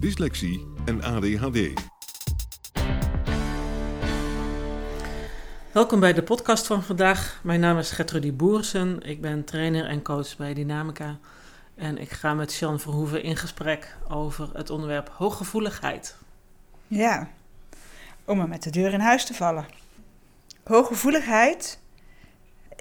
[0.00, 1.72] dyslexie en ADHD.
[5.72, 7.40] Welkom bij de podcast van vandaag.
[7.42, 9.02] Mijn naam is Gertrudie Boersen.
[9.02, 11.18] Ik ben trainer en coach bij Dynamica.
[11.74, 16.16] En ik ga met Jean Verhoeven in gesprek over het onderwerp hooggevoeligheid.
[16.86, 17.30] Ja,
[18.24, 19.66] om maar met de deur in huis te vallen.
[20.64, 21.78] Hooggevoeligheid.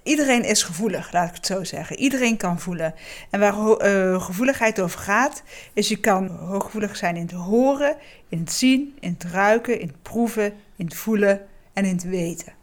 [0.05, 1.97] Iedereen is gevoelig, laat ik het zo zeggen.
[1.97, 2.93] Iedereen kan voelen.
[3.29, 7.95] En waar eh, gevoeligheid over gaat, is je kan hooggevoelig zijn in het horen,
[8.29, 12.03] in het zien, in het ruiken, in het proeven, in het voelen en in het
[12.03, 12.53] weten.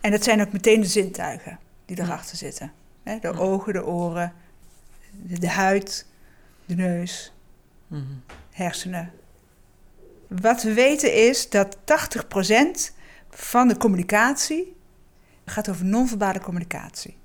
[0.00, 2.72] En dat zijn ook meteen de zintuigen die erachter zitten.
[3.02, 4.32] Hè, De ogen, de oren,
[5.10, 6.06] de, de huid,
[6.66, 7.32] de neus,
[7.86, 8.02] Mhm.
[8.50, 9.12] hersenen.
[10.26, 12.92] Wat we weten is dat 80%
[13.30, 14.76] van de communicatie
[15.48, 17.16] gaat over non-verbale communicatie.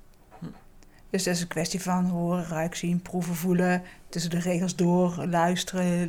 [1.10, 5.26] Dus dat is een kwestie van horen, ruiken, zien, proeven, voelen, tussen de regels door,
[5.26, 6.08] luisteren,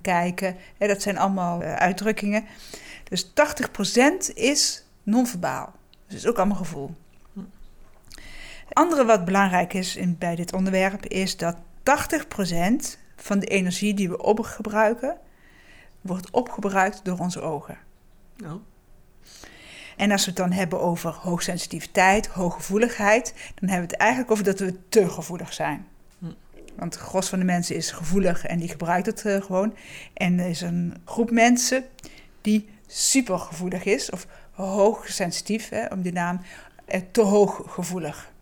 [0.00, 0.56] kijken.
[0.78, 2.44] Dat zijn allemaal eh, uitdrukkingen.
[3.04, 3.32] Dus
[4.30, 5.72] 80% is non-verbaal.
[5.90, 6.94] Dus het is ook allemaal gevoel.
[8.66, 11.60] Het andere wat belangrijk is in, bij dit onderwerp is dat 80%
[13.16, 15.18] van de energie die we opgebruiken,
[16.00, 17.78] wordt opgebruikt door onze ogen.
[18.44, 18.52] Oh.
[19.96, 24.44] En als we het dan hebben over hoogsensitiviteit, hooggevoeligheid, dan hebben we het eigenlijk over
[24.44, 25.86] dat we te gevoelig zijn.
[26.18, 26.26] Hm.
[26.76, 29.74] Want het gros van de mensen is gevoelig en die gebruikt het eh, gewoon.
[30.14, 31.84] En er is een groep mensen
[32.40, 36.40] die supergevoelig is, of hoogsensitief, hè, om die naam,
[36.84, 38.34] eh, te hooggevoelig.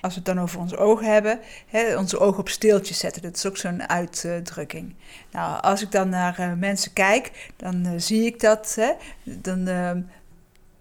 [0.00, 3.36] Als we het dan over onze ogen hebben, hè, onze ogen op steeltjes zetten, dat
[3.36, 4.94] is ook zo'n uitdrukking.
[5.30, 8.74] Nou, als ik dan naar eh, mensen kijk, dan eh, zie ik dat.
[8.74, 8.92] Hè,
[9.22, 9.90] dan eh,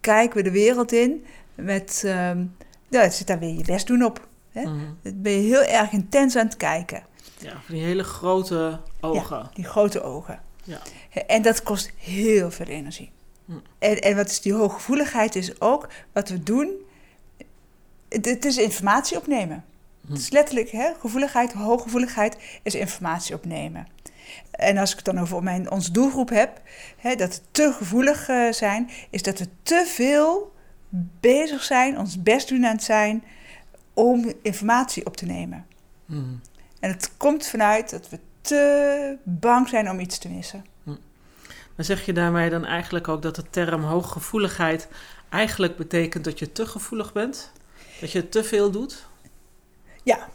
[0.02, 2.02] kijken we de wereld in met.
[2.06, 2.46] ehm
[2.90, 4.28] ja, het zit daar weer je best doen op.
[4.52, 4.62] Hè?
[4.62, 4.86] Mhm.
[5.02, 7.04] Dan ben je heel erg intens aan het kijken.
[7.38, 9.50] Ja, die hele grote ogen.
[9.54, 10.40] Die grote ogen.
[10.64, 10.80] Ja.
[11.28, 13.12] En dat kost heel veel energie.
[13.46, 13.52] Hm.
[13.80, 16.86] En, en wat is die hooggevoeligheid is ook wat we doen.
[18.10, 19.66] Het, het is informatie opnemen.
[20.02, 20.12] Hm.
[20.12, 23.88] Het is letterlijk, hè, gevoeligheid, hooggevoeligheid is informatie opnemen.
[24.52, 26.62] En als ik het dan over mijn, onze doelgroep heb,
[26.98, 30.56] hè, dat we te gevoelig eh, zijn, is dat we te veel
[31.20, 33.24] bezig zijn, ons best doen aan het zijn
[33.94, 35.66] om informatie op te nemen.
[36.06, 36.22] Mhm.
[36.80, 40.66] En het komt vanuit dat we te bang zijn om iets te missen.
[41.76, 44.88] Maar zeg je daarmee dan eigenlijk ook dat de term hooggevoeligheid
[45.30, 47.52] eigenlijk betekent dat je te gevoelig bent?
[48.00, 49.06] Dat je te veel doet?
[50.04, 50.30] Ja,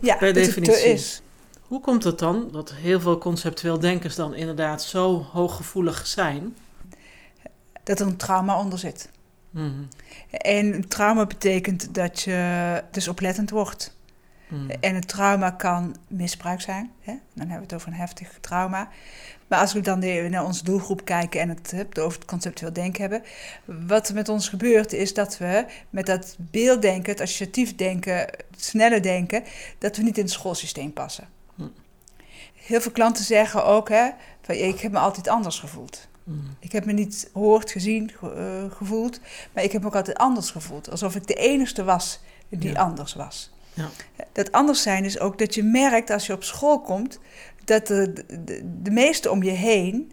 [0.00, 0.84] ja Per definitie.
[0.84, 1.22] is.
[1.60, 6.56] Hoe komt het dan dat heel veel conceptueel denkers dan inderdaad zo hooggevoelig zijn?
[7.84, 9.10] Dat er een trauma onder zit.
[9.50, 9.82] Mhm.
[10.30, 13.96] En trauma betekent dat je dus oplettend wordt.
[14.48, 14.70] Mhm.
[14.80, 16.90] En een trauma kan misbruik zijn.
[17.00, 17.12] Hè?
[17.12, 18.88] Dan hebben we het over een heftig trauma.
[19.46, 19.98] Maar als we dan
[20.30, 23.22] naar onze doelgroep kijken en het over het conceptueel denken hebben.
[23.86, 28.40] Wat er met ons gebeurt is dat we met dat beelddenken, het associatief denken, het
[28.56, 29.42] snelle denken,
[29.78, 31.28] dat we niet in het schoolsysteem passen.
[31.54, 31.62] Hm.
[32.54, 34.10] Heel veel klanten zeggen ook, hè,
[34.42, 36.08] van, ik heb me altijd anders gevoeld.
[36.24, 36.38] Mhm.
[36.58, 38.32] Ik heb me niet gehoord, gezien, ge-
[38.70, 39.20] eh, gevoeld,
[39.52, 40.90] maar ik heb me ook altijd anders gevoeld.
[40.90, 42.80] Alsof ik de enigste was die Ja.
[42.80, 43.52] anders was.
[43.78, 44.24] Ja.
[44.32, 47.18] Dat anders zijn is ook dat je merkt als je op school komt,
[47.64, 48.12] dat de,
[48.44, 50.12] de, de meesten om je heen,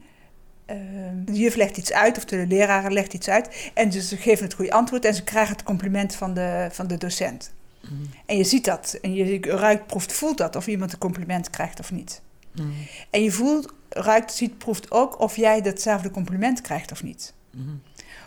[0.66, 0.78] eh,
[1.26, 4.46] de juf legt iets uit of de leraar legt iets uit en dus ze geven
[4.46, 7.54] het goede antwoord en ze krijgen het compliment van de, van de docent.
[7.82, 7.94] Mhm.
[8.26, 11.80] En je ziet dat en je ruikt, proeft, voelt dat of iemand een compliment krijgt
[11.80, 12.22] of niet.
[12.52, 12.68] Mhm.
[13.10, 17.34] En je voelt, ruikt, ziet, proeft ook of jij datzelfde compliment krijgt of niet.
[17.52, 17.70] Mhm.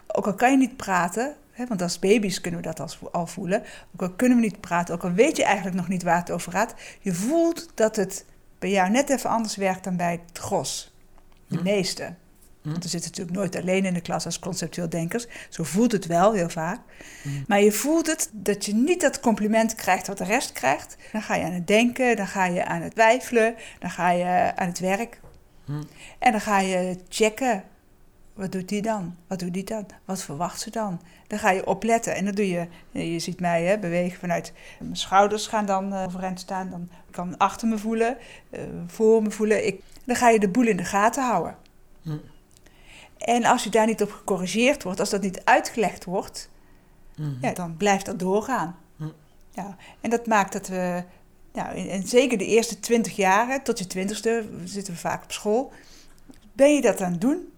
[0.07, 3.27] Ook al kan je niet praten, hè, want als baby's kunnen we dat als, al
[3.27, 3.63] voelen.
[3.95, 6.31] Ook al kunnen we niet praten, ook al weet je eigenlijk nog niet waar het
[6.31, 6.75] over gaat.
[7.01, 8.25] Je voelt dat het
[8.59, 10.95] bij jou net even anders werkt dan bij het gros.
[11.49, 11.63] De Hm.
[11.63, 12.15] meeste.
[12.63, 12.71] Hm.
[12.71, 15.27] Want we zitten natuurlijk nooit alleen in de klas als conceptueel denkers.
[15.49, 16.81] Zo voelt het wel heel vaak.
[17.23, 17.29] Hm.
[17.47, 20.97] Maar je voelt het dat je niet dat compliment krijgt wat de rest krijgt.
[21.13, 24.53] Dan ga je aan het denken, dan ga je aan het twijfelen, dan ga je
[24.57, 25.21] aan het werk.
[26.19, 27.65] En dan ga je checken.
[28.39, 29.17] Wat doet die dan?
[29.27, 29.87] Wat doet die dan?
[30.05, 31.01] Wat verwacht ze dan?
[31.27, 32.15] Dan ga je opletten.
[32.15, 36.05] En dan doe je, je ziet mij hè, bewegen vanuit mijn schouders gaan dan eh,
[36.05, 36.71] overeind staan.
[36.71, 38.17] Dan kan ik achter me voelen,
[38.51, 39.67] eh, voor me voelen.
[39.67, 41.57] Ik, dan ga je de boel in de gaten houden.
[42.03, 42.17] Hm.
[43.19, 46.51] En als je daar niet op gecorrigeerd wordt, als dat niet uitgelegd wordt,
[47.17, 47.31] Mhm.
[47.41, 48.77] ja, dan blijft dat doorgaan.
[48.97, 49.09] Hm.
[49.51, 51.05] Ja, en dat maakt dat we,
[51.53, 55.73] nou, en zeker de eerste twintig jaren, tot je twintigste, zitten we vaak op school,
[56.53, 57.53] ben je dat aan het doen.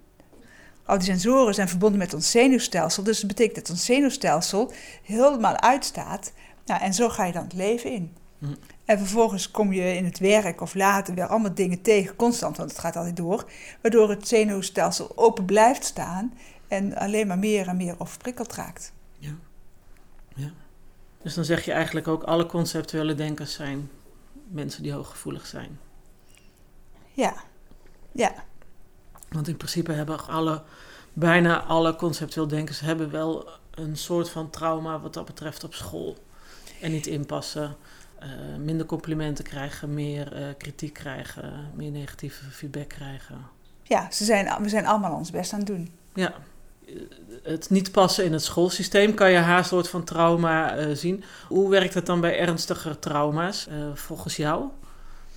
[0.90, 4.72] Al die sensoren zijn verbonden met ons zenuwstelsel, dus dat betekent dat ons zenuwstelsel
[5.02, 6.32] helemaal uitstaat.
[6.66, 8.16] Nou, en zo ga je dan het leven in.
[8.38, 8.54] Hm.
[8.84, 12.70] En vervolgens kom je in het werk of later weer allemaal dingen tegen, constant, want
[12.70, 13.50] het gaat altijd door,
[13.80, 16.34] waardoor het zenuwstelsel open blijft staan
[16.68, 18.92] en alleen maar meer en meer overprikkeld raakt.
[19.18, 19.34] Ja.
[20.34, 20.50] ja.
[21.22, 23.90] Dus dan zeg je eigenlijk ook alle conceptuele denkers zijn
[24.48, 25.78] mensen die hooggevoelig zijn.
[27.12, 27.34] Ja,
[28.12, 28.34] ja,
[29.30, 30.62] Want in principe hebben alle,
[31.12, 36.16] bijna alle conceptueel denkers hebben wel een soort van trauma wat dat betreft op school.
[36.80, 37.76] En niet inpassen,
[38.18, 38.28] eh,
[38.58, 43.36] minder complimenten krijgen, meer eh, kritiek krijgen, meer negatieve feedback krijgen.
[43.82, 45.90] ja ze zijn, we zijn allemaal ons best aan het doen.
[46.14, 46.34] Ja,
[47.42, 51.24] het niet passen in het schoolsysteem kan je haast soort van trauma eh, zien.
[51.48, 54.64] Hoe werkt het dan bij ernstiger trauma's volgens jou?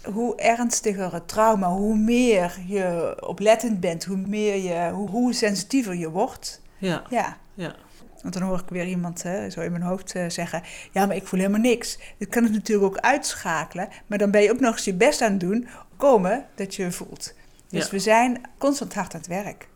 [0.04, 5.96] Hoe ernstiger het trauma, hoe meer je oplettend bent, hoe, meer je, hoe, hoe sensitiever
[5.96, 6.62] je wordt.
[6.78, 7.76] Ja, Ja, ja,
[8.22, 11.16] want dan hoor ik weer iemand hè, zo in mijn hoofd eh, zeggen: Ja, maar
[11.16, 11.98] ik voel helemaal niks.
[12.18, 15.22] Dit kan het natuurlijk ook uitschakelen, maar dan ben je ook nog eens je best
[15.22, 15.68] aan het doen,
[15.98, 17.34] komen dat je voelt.
[17.70, 17.92] Dus Ja.
[17.92, 19.68] we zijn constant hard aan het werk.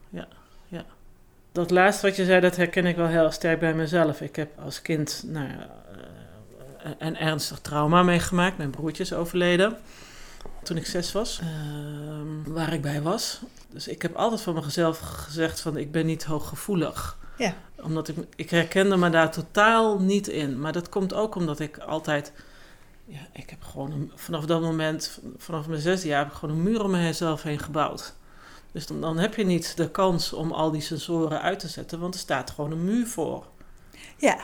[1.51, 4.21] Dat laatste wat je zei, dat herken ik wel heel sterk bij mezelf.
[4.21, 5.69] Ik heb als kind nou, ja,
[6.83, 8.57] eh, een ernstig trauma meegemaakt.
[8.57, 9.77] Mijn broertje is overleden
[10.67, 13.39] toen ik zes was, ehm, waar ik bij was.
[13.69, 17.17] Dus ik heb altijd van mezelf gezegd van ik ben niet hooggevoelig.
[17.37, 17.53] Ja.
[17.81, 20.59] Omdat ik, ik herkende me daar totaal niet in.
[20.59, 22.31] Maar dat komt ook omdat ik altijd...
[23.05, 26.55] Ja, ik heb gewoon een- vanaf dat moment, vanaf mijn zesde jaar, heb ik gewoon
[26.55, 28.13] een muur om mezelf heen gebouwd.
[28.71, 31.99] Dus dan, dan heb je niet de kans om al die sensoren uit te zetten,
[31.99, 33.45] want er staat gewoon een muur voor.
[34.17, 34.37] Ja,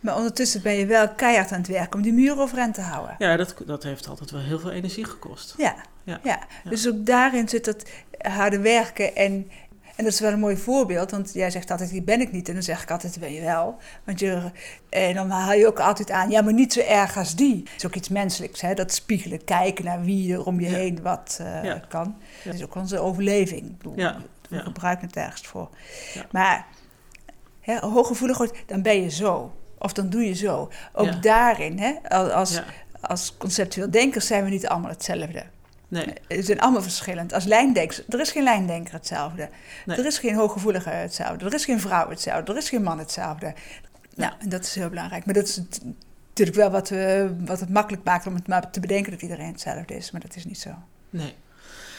[0.00, 3.14] maar ondertussen ben je wel keihard aan het werk om die muur overeind te houden.
[3.18, 5.54] Ja, dat, dat heeft altijd wel heel veel energie gekost.
[5.58, 5.74] Ja,
[6.04, 6.20] Ja.
[6.22, 6.38] ja.
[6.64, 7.82] dus ook daarin zit dat
[8.18, 9.16] harde werken.
[9.16, 9.50] En,
[9.96, 12.48] en dat is wel een mooi voorbeeld, want jij zegt altijd, die ben ik niet.
[12.48, 13.76] En dan zeg ik altijd, ben je wel.
[14.04, 14.42] Want je,
[14.90, 17.56] en dan haal je ook altijd aan, ja, maar niet zo erg als die.
[17.64, 18.74] Het is ook iets menselijks, hè?
[18.74, 20.76] dat spiegelen, kijken naar wie er om je Ja.
[20.76, 21.82] heen wat eh, Ja.
[21.88, 22.16] kan.
[22.44, 23.60] Dat is ook onze overleving.
[23.66, 24.16] Ik bedoel, Ja,
[24.48, 25.68] We gebruiken het ergens voor.
[26.14, 26.26] Ja.
[26.30, 26.66] Maar
[27.60, 29.52] hè, hooggevoelig wordt, dan ben je zo.
[29.78, 30.70] Of dan doe je zo.
[30.92, 31.12] Ook Ja.
[31.20, 32.64] daarin, hè, als, als, Ja,
[33.00, 35.42] als conceptueel denkers zijn we niet allemaal hetzelfde.
[35.88, 37.32] nee, Ze zijn allemaal verschillend.
[37.32, 39.48] Als lijndenkers, er is geen lijndenker hetzelfde.
[39.86, 39.96] Nee.
[39.98, 41.44] Er is geen hooggevoelige hetzelfde.
[41.44, 42.52] Er is geen vrouw hetzelfde.
[42.52, 43.54] Er is geen man hetzelfde.
[44.14, 45.24] Nou, en dat is heel belangrijk.
[45.24, 45.60] Maar dat is
[46.28, 49.46] natuurlijk wel wat, we, wat het makkelijk maakt om het maar te bedenken dat iedereen
[49.52, 50.10] hetzelfde is.
[50.10, 50.70] Maar dat is niet zo.
[51.10, 51.34] nee.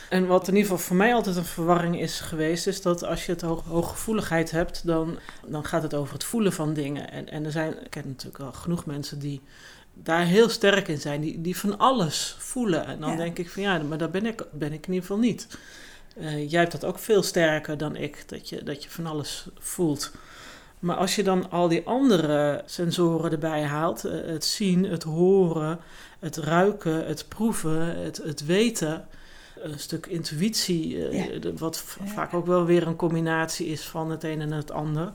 [0.09, 3.25] En wat in ieder geval voor mij altijd een verwarring is geweest, is dat als
[3.25, 5.17] je het hoog, hooggevoeligheid hebt, dan,
[5.47, 7.11] dan gaat het over het voelen van dingen.
[7.11, 9.41] En, en er zijn, ik ken natuurlijk wel genoeg mensen die
[9.93, 12.85] daar heel sterk in zijn, die, die van alles voelen.
[12.85, 13.15] En dan Ja.
[13.15, 15.47] denk ik van ja, maar dat ben ik, ben ik in ieder geval niet.
[16.17, 19.47] Eh, jij hebt dat ook veel sterker dan ik, dat je, dat je van alles
[19.57, 20.11] voelt.
[20.79, 25.79] Maar als je dan al die andere sensoren erbij haalt, eh, het zien, het horen,
[26.19, 29.07] het ruiken, het proeven, het, het weten,
[29.61, 31.51] een stuk intuïtie, eh, Ja.
[31.57, 32.05] wat Ja.
[32.05, 35.11] vaak ook wel weer een combinatie is van het een en het ander.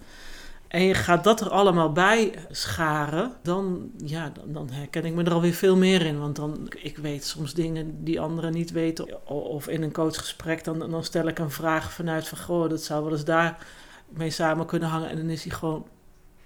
[0.69, 5.25] En je gaat dat er allemaal bij scharen, dan, ja, dan, dan herken ik me
[5.25, 6.19] er alweer veel meer in.
[6.19, 9.29] Want dan, ik weet soms dingen die anderen niet weten.
[9.29, 12.39] Of in een coachgesprek, dan, dan stel ik een vraag vanuit van...
[12.39, 13.67] Goh, dat zou wel eens daar
[14.09, 15.09] mee samen kunnen hangen.
[15.09, 15.87] En dan is hij gewoon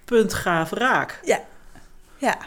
[0.05, 1.19] puntgaaf raak.
[2.17, 2.37] Ja.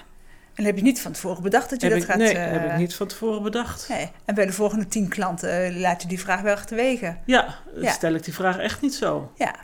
[0.55, 2.19] En heb je niet van tevoren bedacht dat je Heb dat ik, gaat...
[2.21, 3.89] nee, eh, heb ik niet van tevoren bedacht.
[3.89, 4.11] nee.
[4.25, 7.17] En bij de volgende tien klanten eh, laat je die vraag wel achterwege.
[7.27, 7.91] Ja, Ja.
[7.93, 9.33] stel ik die vraag echt niet zo.
[9.37, 9.55] Ja.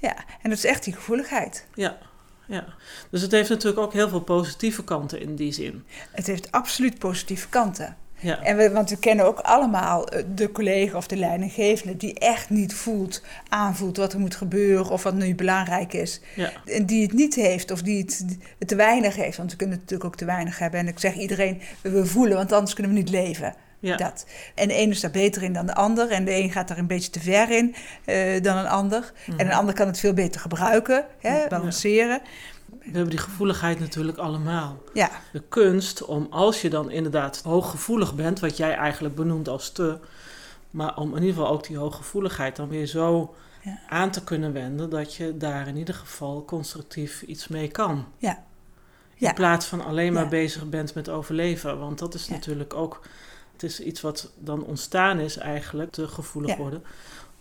[0.00, 0.16] ja.
[0.42, 1.66] En dat is echt die gevoeligheid.
[1.74, 1.98] Ja,
[2.46, 2.64] ja.
[3.10, 5.84] Dus het heeft natuurlijk ook heel veel positieve kanten in die zin.
[6.10, 7.96] Het heeft absoluut positieve kanten.
[8.18, 12.18] Ja, En we, want we kennen ook allemaal eh, de collega of de leidinggevende die
[12.18, 16.20] echt niet voelt, aanvoelt wat er moet gebeuren of wat nu belangrijk is.
[16.34, 18.24] ja, En die het niet heeft of die het,
[18.58, 19.36] het te weinig heeft.
[19.36, 20.80] Want we kunnen het natuurlijk ook te weinig hebben.
[20.80, 23.54] En ik zeg iedereen, we voelen, want anders kunnen we niet leven.
[23.78, 23.96] Ja.
[23.96, 24.26] Dat.
[24.54, 26.10] En de ene is daar beter in dan de ander.
[26.10, 29.12] En de een gaat daar een beetje te ver in eh, dan een ander.
[29.26, 29.40] Mhm.
[29.40, 32.20] En een ander kan het veel beter gebruiken, hè, balanceren.
[32.84, 34.82] We hebben die gevoeligheid natuurlijk allemaal.
[34.92, 39.70] Ja, De kunst om, als je dan inderdaad hooggevoelig bent, wat jij eigenlijk benoemt als
[39.72, 39.98] te,
[40.70, 43.78] maar om in ieder geval ook die hooggevoeligheid dan weer zo Ja.
[43.88, 48.04] aan te kunnen wenden dat je daar in ieder geval constructief iets mee kan.
[48.18, 48.42] ja.
[49.16, 49.28] Ja.
[49.28, 50.28] In plaats van alleen maar Ja.
[50.28, 51.78] bezig bent met overleven.
[51.78, 53.00] Want dat is natuurlijk ook,
[53.52, 56.84] het is iets wat dan ontstaan is eigenlijk, te gevoelig worden,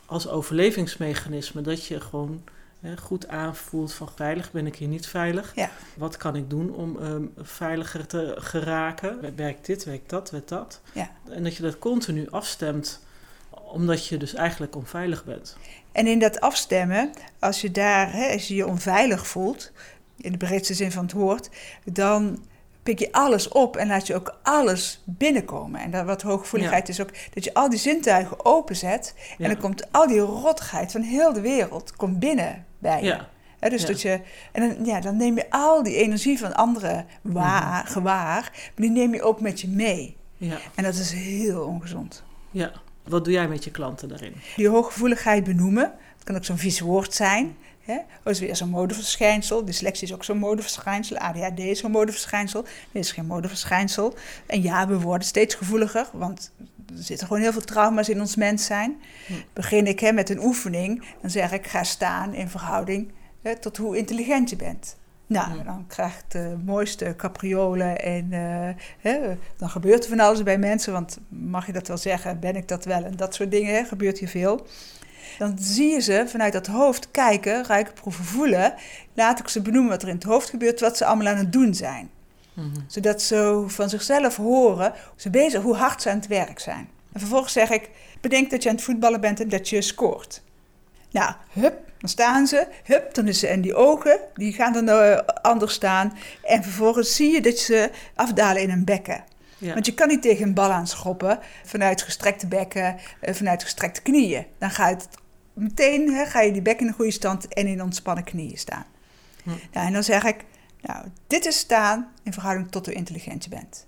[0.06, 1.62] als overlevingsmechanisme.
[1.62, 2.44] Dat je gewoon
[2.84, 5.52] hè, goed aanvoelt van veilig, ben ik hier niet veilig?
[5.56, 5.70] Ja.
[5.96, 9.36] Wat kan ik doen om ehm, veiliger te geraken?
[9.36, 10.82] Werkt dit, werkt dat, werkt dat?
[10.94, 11.10] Ja.
[11.30, 13.00] En dat je dat continu afstemt,
[13.50, 15.58] omdat je dus eigenlijk onveilig bent.
[15.92, 19.72] En in dat afstemmen, als je daar, hè, als je je onveilig voelt,
[20.18, 21.50] in de breedste zin van het woord,
[21.84, 22.46] dan
[22.84, 25.82] pik je alles op en laat je ook alles binnenkomen.
[25.82, 29.46] En dat, wat hooggevoeligheid is ook dat je al die zintuigen openzet Ja.
[29.46, 33.18] en dan komt al die rottigheid van heel de wereld komt binnen bij je.
[33.60, 33.88] Ja, dus Ja.
[33.88, 34.20] dat je,
[34.52, 38.90] en dan, ja, dan neem je al die energie van anderen waar, gewaar, maar die
[38.90, 40.16] neem je ook met je mee.
[40.38, 42.24] ja, En dat is heel ongezond.
[42.52, 42.72] ja.
[43.04, 44.34] Wat doe jij met je klanten daarin?
[44.56, 45.84] Die hooggevoeligheid benoemen,
[46.16, 47.56] dat kan ook zo'n vies woord zijn.
[47.84, 47.98] Hè?
[48.24, 49.66] Dat is weer zo'n modeverschijnsel.
[49.66, 51.18] Dyslexie is ook zo'n modeverschijnsel.
[51.18, 52.62] ADHD is zo'n modeverschijnsel.
[52.92, 54.14] Dit is geen modeverschijnsel.
[54.46, 56.52] En ja, we worden steeds gevoeliger, want
[56.90, 59.02] er zitten gewoon heel veel trauma's in ons mens zijn.
[59.28, 59.34] Hm.
[59.54, 63.12] Begin ik hè, met een oefening, dan zeg ik ga staan in verhouding
[63.42, 64.96] hè, tot hoe intelligent je bent.
[65.28, 65.66] Nou, Hm.
[65.66, 70.58] dan krijg ik de mooiste capriolen en eh, hè, dan gebeurt er van alles bij
[70.58, 70.94] mensen.
[70.94, 73.04] Want mag je dat wel zeggen, ben ik dat wel?
[73.04, 74.66] En dat soort dingen hè, gebeurt hier veel.
[75.38, 78.74] Dan zie je ze vanuit dat hoofd kijken, ruiken, proeven, voelen.
[79.14, 81.54] Laat ik ze benoemen wat er in het hoofd gebeurt, wat ze allemaal aan het
[81.54, 82.10] doen zijn.
[82.54, 82.68] Mhm.
[82.88, 86.90] Zodat ze van zichzelf horen ze bezig, hoe hard ze aan het werk zijn.
[87.14, 87.90] En vervolgens zeg ik,
[88.22, 90.42] bedenk dat je aan het voetballen bent en dat je scoort.
[91.12, 92.68] Nou, hup, dan staan ze.
[92.84, 96.18] Hup, dan is ze en die ogen, die gaan dan eh, anders staan.
[96.44, 99.24] En vervolgens zie je dat ze afdalen in een bekken.
[99.58, 99.74] Ja.
[99.74, 104.46] Want je kan niet tegen een bal aanschoppen vanuit gestrekte bekken, eh, vanuit gestrekte knieën.
[104.58, 105.08] Dan ga je het
[105.54, 108.86] meteen, hè, ga je die bek in een goede stand en in ontspannen knieën staan.
[109.44, 109.50] Hm.
[109.50, 110.46] Nou, en dan zeg ik,
[110.82, 113.84] nou, dit is staan in verhouding tot hoe intelligent je bent.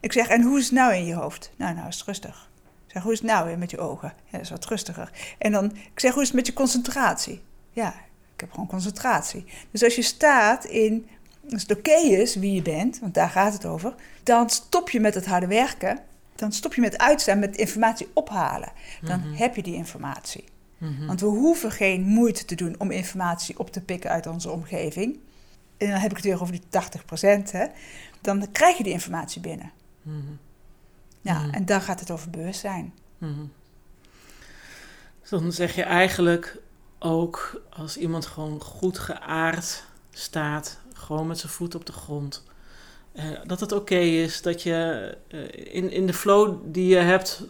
[0.00, 1.50] Ik zeg, en hoe is het nou in je hoofd?
[1.56, 2.50] Nou, nou is het rustig.
[2.86, 4.12] Ik zeg, hoe is het nou weer met je ogen?
[4.24, 5.10] Ja, dat is wat rustiger.
[5.38, 7.42] En dan, ik zeg, hoe is het met je concentratie?
[7.70, 7.88] Ja,
[8.34, 9.44] ik heb gewoon concentratie.
[9.70, 11.08] Dus als je staat in,
[11.52, 15.00] als het oké is wie je bent, want daar gaat het over, dan stop je
[15.00, 15.98] met het harde werken.
[16.34, 18.72] Dan stop je met uitstaan, met informatie ophalen.
[19.02, 19.34] Dan Mhm.
[19.34, 20.44] heb je die informatie.
[20.78, 21.06] Mhm.
[21.06, 25.18] Want we hoeven geen moeite te doen om informatie op te pikken uit onze omgeving.
[25.76, 27.50] En dan heb ik het weer over die 80%.
[27.50, 27.66] Hè?
[28.20, 29.72] Dan krijg je die informatie binnen.
[30.02, 30.16] Mhm.
[31.20, 31.50] Ja, Mhm.
[31.50, 32.94] En dan gaat het over bewustzijn.
[35.20, 36.58] Dus dan zeg je eigenlijk
[36.98, 42.44] ook als iemand gewoon goed geaard staat, gewoon met zijn voet op de grond,
[43.12, 47.42] eh, dat het oké is dat je eh, in, in de flow die je hebt,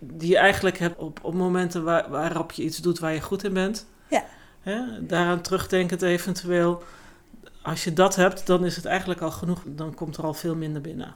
[0.00, 3.44] die je eigenlijk hebt op, op momenten waar, waarop je iets doet waar je goed
[3.44, 3.86] in bent.
[4.08, 4.24] Ja.
[4.60, 6.82] Hè, daaraan terugdenkend eventueel.
[7.62, 9.62] Als je dat hebt, dan is het eigenlijk al genoeg.
[9.66, 11.14] Dan komt er al veel minder binnen.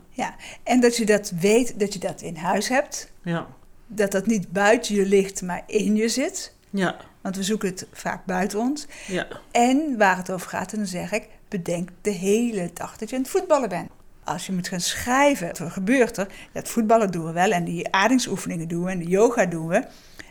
[0.63, 3.13] En dat je dat weet, dat je dat in huis hebt.
[3.23, 3.47] Ja,
[3.87, 6.55] Dat dat niet buiten je ligt, maar in je zit.
[6.71, 8.87] ja, Want we zoeken het vaak buiten ons.
[9.07, 9.27] ja.
[9.51, 13.17] En waar het over gaat, en dan zeg ik, bedenk de hele dag dat je
[13.17, 13.91] aan het voetballen bent.
[14.25, 16.29] Als je moet gaan schrijven, wat gebeurt er?
[16.53, 19.85] Het voetballen doen we wel en die aardingsoefeningen doen we en de yoga doen we.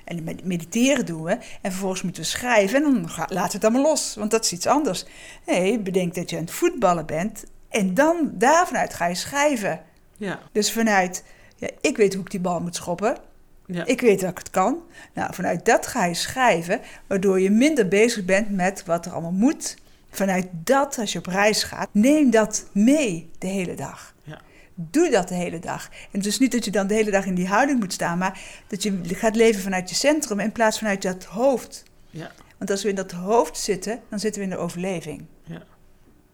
[0.03, 1.31] En mediteren doen we.
[1.61, 4.67] En vervolgens moeten we schrijven en dan we het allemaal los, want dat is iets
[4.67, 5.05] anders.
[5.45, 9.81] Nee, bedenk dat je aan het voetballen bent en dan daarvanuit ga je schrijven.
[10.17, 10.39] ja.
[10.51, 11.23] Dus vanuit,
[11.55, 13.17] ja, ik weet hoe ik die bal moet schoppen.
[13.65, 13.85] ja.
[13.85, 14.77] Ik weet dat ik het kan.
[15.13, 19.31] Nou, vanuit dat ga je schrijven, waardoor je minder bezig bent met wat er allemaal
[19.31, 19.75] moet.
[20.15, 24.13] Vanuit dat, als je op reis gaat, neem dat mee de hele dag.
[24.23, 24.41] Ja.
[24.73, 25.89] Doe dat de hele dag.
[26.11, 28.17] En het is niet dat je dan de hele dag in die houding moet staan,
[28.17, 31.83] maar dat je gaat leven vanuit je centrum in plaats van uit dat hoofd.
[32.09, 32.31] Ja.
[32.57, 35.25] Want als we in dat hoofd zitten, dan zitten we in de overleving.
[35.43, 35.63] Ja.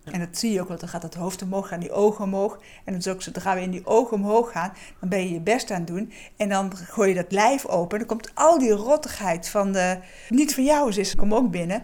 [0.03, 2.59] En dat zie je ook, want dan gaat het hoofd omhoog, gaan die ogen omhoog.
[2.85, 5.39] En dat is ook zodra we in die ogen omhoog gaan, dan ben je je
[5.39, 6.11] best aan het doen.
[6.37, 7.99] En dan gooi je dat lijf open.
[7.99, 9.97] En dan komt al die rottigheid van de,
[10.29, 11.83] niet van jou is, komt ook binnen.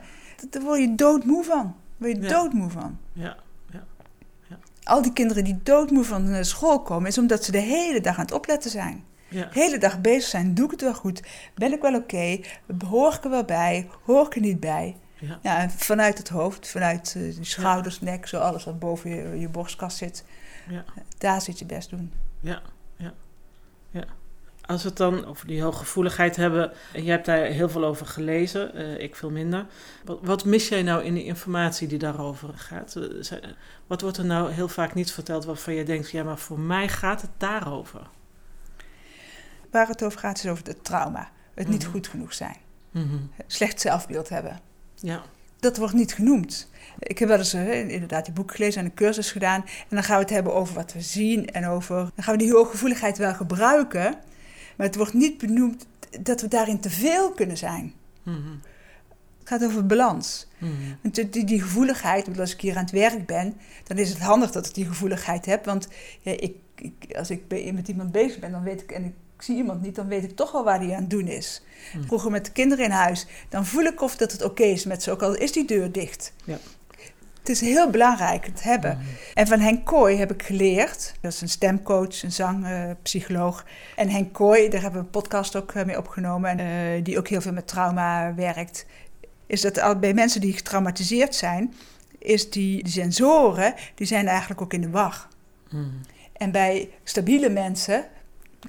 [0.49, 1.75] Daar word je doodmoe van.
[1.97, 2.27] Word je Ja.
[2.29, 2.97] doodmoe van.
[3.13, 3.37] ja.
[4.83, 8.15] Al die kinderen die doodmoe van eh, school komen, is omdat ze de hele dag
[8.15, 9.03] aan het opletten zijn.
[9.27, 9.43] ja.
[9.45, 11.23] De hele dag bezig zijn, doe ik het wel goed?
[11.55, 12.39] Ben ik wel oké?
[12.87, 13.87] Hoor ik er wel bij?
[14.03, 14.95] Hoor ik er niet bij?
[15.19, 15.39] ja.
[15.41, 19.39] Ja, en vanuit het hoofd, vanuit eh, de schouders, nek, zo alles wat boven je,
[19.39, 20.23] je borstkast zit.
[20.69, 20.83] Ja.
[21.17, 22.11] Daar zit je best doen.
[22.39, 22.61] Ja, ja.
[24.65, 28.05] Als we het dan over die hooggevoeligheid hebben, en jij hebt daar heel veel over
[28.05, 29.65] gelezen, eh, ik veel minder.
[30.03, 32.95] Wat, wat, mis jij nou in de informatie die daarover gaat?
[32.95, 33.37] Eh,
[33.87, 36.87] wat wordt er nou heel vaak niet verteld waarvan je denkt, ja, maar voor mij
[36.87, 38.07] gaat het daarover?
[39.71, 41.91] Waar het over gaat is over het trauma, het niet mhm.
[41.91, 42.57] goed genoeg zijn,
[42.91, 43.31] mm -hmm.
[43.47, 44.59] slecht zelfbeeld hebben.
[44.95, 45.23] Ja.
[45.59, 46.69] Dat wordt niet genoemd.
[46.99, 49.61] Ik heb wel eens uh, inderdaad die boek gelezen en een cursus gedaan.
[49.61, 51.95] En dan gaan we het hebben over wat we zien en over.
[51.95, 54.15] Dan gaan we die hooggevoeligheid wel gebruiken.
[54.75, 55.85] Maar het wordt niet benoemd
[56.19, 57.93] dat we daarin te veel kunnen zijn.
[58.23, 58.61] Mm
[59.39, 60.47] Het gaat over balans.
[60.57, 63.53] Mm Want die, die, gevoeligheid, als ik hier aan het werk ben,
[63.83, 65.65] dan is het handig dat ik die gevoeligheid heb.
[65.65, 65.87] Want
[66.21, 69.55] ja, ik, ik, als ik met iemand bezig ben, dan weet ik, en ik zie
[69.55, 71.63] iemand niet, dan weet ik toch wel waar hij aan het doen is.
[71.95, 72.03] Mm.
[72.03, 75.03] Vroeger met de kinderen in huis, dan voel ik of dat het oké is met
[75.03, 76.33] ze, ook al is die deur dicht.
[76.43, 76.57] Ja.
[77.45, 78.97] Het is heel belangrijk het hebben.
[78.97, 79.07] Mhm.
[79.33, 81.13] En van Henk Kooi heb ik geleerd.
[81.21, 83.65] Dat is een stemcoach, een zangpsycholoog.
[83.95, 86.59] en Henk Kooi, daar hebben we een podcast ook eh, mee opgenomen.
[86.59, 88.85] Uh, die ook heel veel met trauma werkt.
[89.47, 91.73] Is dat bij mensen die getraumatiseerd zijn,
[92.19, 95.27] is die, die sensoren, die zijn eigenlijk ook in de war.
[95.69, 96.01] Mm.
[96.33, 98.05] En bij stabiele mensen,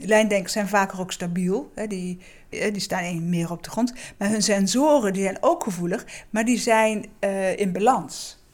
[0.00, 1.72] lijndenkers zijn vaker ook stabiel.
[1.74, 2.18] Hè, die,
[2.48, 3.92] eh, die staan meer op de grond.
[4.16, 8.44] Maar hun sensoren die zijn ook gevoelig, maar die zijn uh, in balans.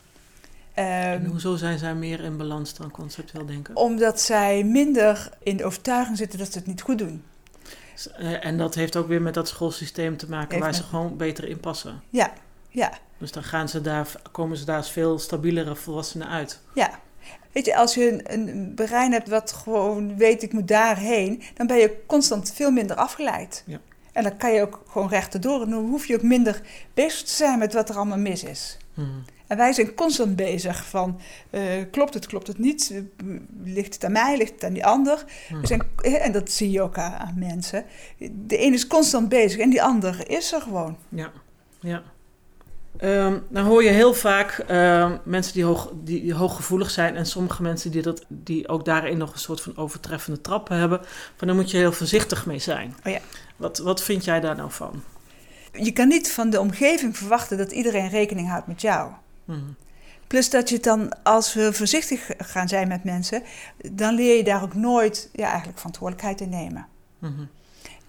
[1.15, 3.77] Um, hoezo zijn zij meer in balans dan conceptueel denken?
[3.77, 7.23] Omdat zij minder in de overtuiging zitten dat ze het niet goed doen.
[8.17, 11.49] Eh, en dat heeft ook weer met dat schoolsysteem te maken waar ze gewoon beter
[11.49, 12.03] in passen.
[12.11, 12.33] Ja,
[12.69, 12.93] ja.
[13.19, 16.61] Dus dan gaan ze daar, komen ze daar als veel stabielere volwassenen uit.
[16.75, 17.01] Ja.
[17.53, 21.67] Weet je, als je een, een brein hebt wat gewoon weet ik moet daarheen, dan
[21.67, 23.63] ben je constant veel minder afgeleid.
[23.67, 23.81] Ja.
[24.13, 25.63] En dan kan je ook gewoon rechterdoor.
[25.63, 26.61] En dan hoef je ook minder
[26.95, 28.77] bezig te zijn met wat er allemaal mis is.
[28.95, 29.25] Hmm.
[29.53, 33.03] En wij zijn constant bezig van, uh, klopt het, klopt het niet?
[33.65, 35.25] Ligt het aan mij, ligt het aan die ander?
[35.49, 35.61] Hmm.
[35.61, 37.85] We zijn, en dat zie je ook aan, mensen.
[38.47, 40.97] De een is constant bezig en die ander is er gewoon.
[41.09, 41.33] Ja,
[41.81, 42.03] ja.
[43.01, 47.63] Um, dan hoor je heel vaak uh, mensen die, hoog, die hooggevoelig zijn en sommige
[47.63, 51.01] mensen die, dat, die ook daarin nog een soort van overtreffende trappen hebben.
[51.37, 52.95] Van daar moet je heel voorzichtig mee zijn.
[53.07, 53.21] Oh ja.
[53.57, 55.03] wat, wat vind jij daar nou van?
[55.73, 59.11] Je kan niet van de omgeving verwachten dat iedereen rekening houdt met jou.
[59.45, 59.77] Hmm.
[60.27, 63.43] Plus dat je dan, als we voorzichtig gaan zijn met mensen,
[63.93, 66.87] dan leer je daar ook nooit ja, eigenlijk verantwoordelijkheid in nemen.
[67.19, 67.49] Hmm.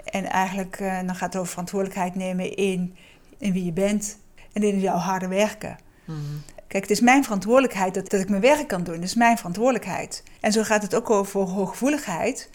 [0.03, 2.95] En eigenlijk uh, dan gaat het over verantwoordelijkheid nemen in,
[3.37, 4.17] in wie je bent
[4.53, 5.77] en in jouw harde werken.
[6.05, 6.41] Hmm.
[6.67, 8.95] Kijk, het is mijn verantwoordelijkheid dat, dat ik mijn werk kan doen.
[8.95, 10.23] Het is mijn verantwoordelijkheid.
[10.39, 12.49] En zo gaat het ook over hooggevoeligheid.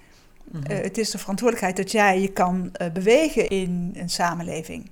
[0.53, 4.91] Uh, het is de verantwoordelijkheid dat jij je kan uh, bewegen in een samenleving.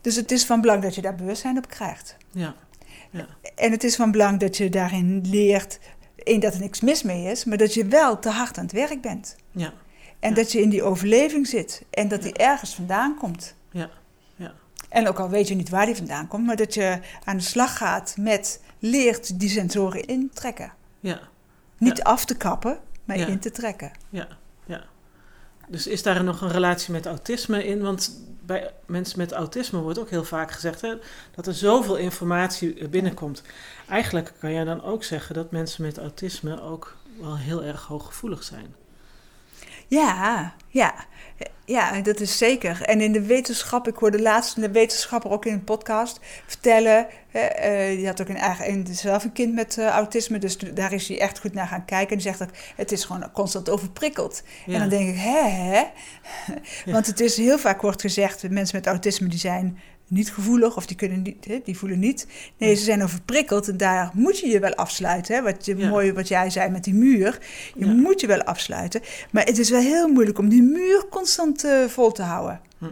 [0.00, 2.16] Dus het is van belang dat je daar bewustzijn op krijgt.
[2.30, 2.54] Ja.
[3.10, 3.26] ja.
[3.54, 5.78] En het is van belang dat je daarin leert,
[6.16, 8.72] één, dat er niks mis mee is, maar dat je wel te hard aan het
[8.72, 9.36] werk bent.
[9.50, 9.72] Ja.
[10.18, 13.54] En dat je in die overleving zit en dat die ergens vandaan komt.
[13.70, 13.90] Ja.
[14.36, 14.54] ja.
[14.88, 17.42] En ook al weet je niet waar die vandaan komt, maar dat je aan de
[17.42, 20.72] slag gaat met leert die sensoren intrekken.
[21.00, 21.20] Ja.
[21.78, 23.90] Niet af te kappen, maar in te trekken.
[24.10, 24.28] Ja,
[24.66, 24.84] ja.
[25.68, 27.80] Dus is daar nog een relatie met autisme in?
[27.80, 30.94] Want bij mensen met autisme wordt ook heel vaak gezegd hè,
[31.34, 33.42] dat er zoveel informatie binnenkomt.
[33.88, 38.42] Eigenlijk kan jij dan ook zeggen dat mensen met autisme ook wel heel erg hooggevoelig
[38.42, 38.74] zijn.
[39.86, 40.94] Ja, ja.
[41.68, 42.82] Ja, dat is zeker.
[42.82, 47.06] En in de wetenschap, ik hoorde laatst een wetenschapper ook in een podcast vertellen.
[47.32, 51.08] Uh, die had ook een eigen, zelf een kind met uh, autisme, dus daar is
[51.08, 52.08] hij echt goed naar gaan kijken.
[52.08, 54.42] En die zegt ook, het is gewoon constant overprikkeld.
[54.66, 55.84] En dan denk ik, hè, hè?
[56.92, 59.78] Want het is heel vaak wordt gezegd, mensen met autisme die zijn
[60.08, 62.26] niet gevoelig of die, kunnen niet, die voelen niet.
[62.56, 65.34] Nee, ze zijn overprikkeld en daar moet je je wel afsluiten.
[65.34, 65.42] Hè?
[65.42, 67.38] Wat je, mooi wat jij zei met die muur.
[67.74, 69.00] Je moet je wel afsluiten.
[69.30, 72.60] Maar het is wel heel moeilijk om die muur constant uh, vol te houden.
[72.78, 72.84] Hm.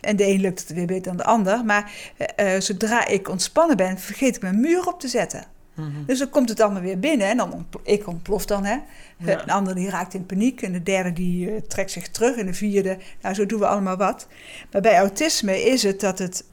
[0.00, 1.64] En de een lukt het weer beter dan de ander.
[1.64, 1.92] Maar
[2.40, 5.56] uh, zodra ik ontspannen ben, vergeet ik mijn muur op te zetten.
[5.78, 6.04] Mhm.
[6.06, 8.64] Dus dan komt het allemaal weer binnen en dan ik ontplof dan.
[8.64, 8.76] Hè.
[9.18, 9.42] Ja.
[9.42, 12.46] Een ander die raakt in paniek en de derde die uh, trekt zich terug en
[12.46, 14.26] de vierde, nou zo doen we allemaal wat.
[14.72, 16.44] Maar bij autisme is het dat het,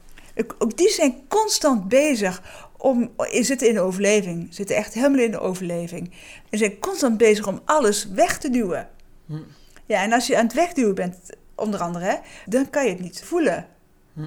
[0.58, 2.42] ook die zijn constant bezig
[2.76, 6.10] om, zitten in de overleving, zitten echt helemaal in de overleving.
[6.50, 8.88] En zijn constant bezig om alles weg te duwen.
[9.26, 9.38] Hm.
[9.86, 11.16] Ja, en als je aan het wegduwen bent,
[11.54, 12.14] onder andere, hè,
[12.46, 13.66] dan kan je het niet voelen.
[14.12, 14.24] Hm.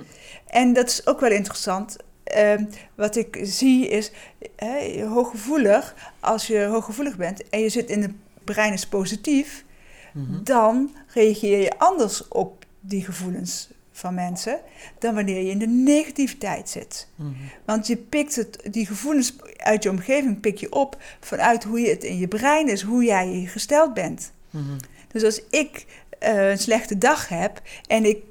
[0.48, 1.98] En dat is ook wel interessant.
[2.30, 2.66] Ehm,
[2.96, 4.12] wat ik zie is,
[4.56, 8.12] hè, hooggevoelig, als je hooggevoelig bent en je zit in het
[8.44, 9.66] brein is positief,
[10.14, 10.44] mhm.
[10.44, 14.60] dan reageer je anders op die gevoelens van mensen
[15.00, 17.08] dan wanneer je in de negativiteit zit.
[17.16, 17.30] Mhm.
[17.66, 21.90] Want je pikt het, die gevoelens uit je omgeving pik je op vanuit hoe je
[21.90, 24.32] het in je brein is, hoe jij gesteld bent.
[24.50, 24.78] Mhm.
[25.12, 25.86] Dus als ik
[26.20, 28.24] eh, een slechte dag heb en ik,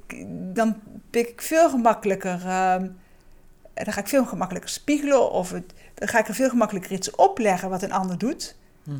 [0.54, 0.76] dan
[1.10, 2.42] pik ik veel gemakkelijker,
[3.84, 7.10] dan ga ik veel gemakkelijker spiegelen of het, dan ga ik er veel gemakkelijker iets
[7.10, 8.54] opleggen wat een ander doet.
[8.82, 8.96] Mhm.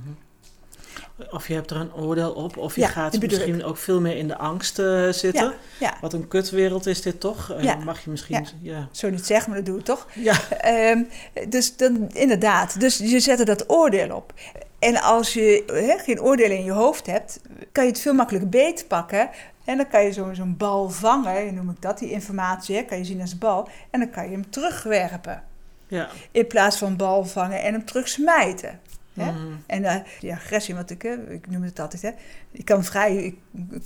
[1.31, 4.17] Of je hebt er een oordeel op, of je Ja, gaat misschien ook veel meer
[4.17, 5.45] in de angst eh, zitten.
[5.45, 7.55] Ja, ja, Wat een kutwereld is dit toch?
[7.61, 7.75] Ja.
[7.75, 8.47] Mag je misschien...
[8.61, 8.89] Ja.
[8.93, 10.07] zo niet zeggen, maar dat doe ik toch.
[10.15, 10.49] Ja.
[10.51, 11.03] Ehm,
[11.49, 14.33] dus dan, inderdaad, dus je zet er dat oordeel op.
[14.79, 15.63] En als je
[16.05, 17.41] geen oordeel in je hoofd hebt,
[17.73, 19.31] kan je het veel makkelijker beetpakken.
[19.69, 22.99] En dan kan je zo- zo'n bal vangen, noem ik dat, die informatie, hè, kan
[22.99, 23.69] je zien als bal.
[23.91, 25.43] En dan kan je hem terugwerpen.
[25.87, 26.09] Ja.
[26.31, 28.81] In plaats van bal vangen en hem terugsmijten.
[29.15, 29.33] Hè?
[29.33, 29.47] Mhm.
[29.67, 32.11] En eh, die agressie, wat ik, ik noem het altijd, hè,
[32.51, 33.37] ik kan vrij, ik,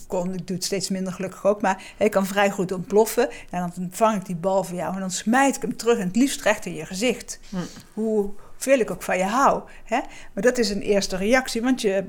[0.06, 3.28] kon, ik doe het steeds minder gelukkig ook, maar ik kan vrij goed ontploffen.
[3.50, 6.06] En dan vang ik die bal van jou en dan smijt ik hem terug en
[6.06, 7.40] het liefst recht in je gezicht.
[7.48, 7.56] Hm.
[7.92, 9.62] Hoeveel ik ook van je hou.
[9.84, 10.00] Hè?
[10.32, 12.04] Maar dat is een eerste reactie, want je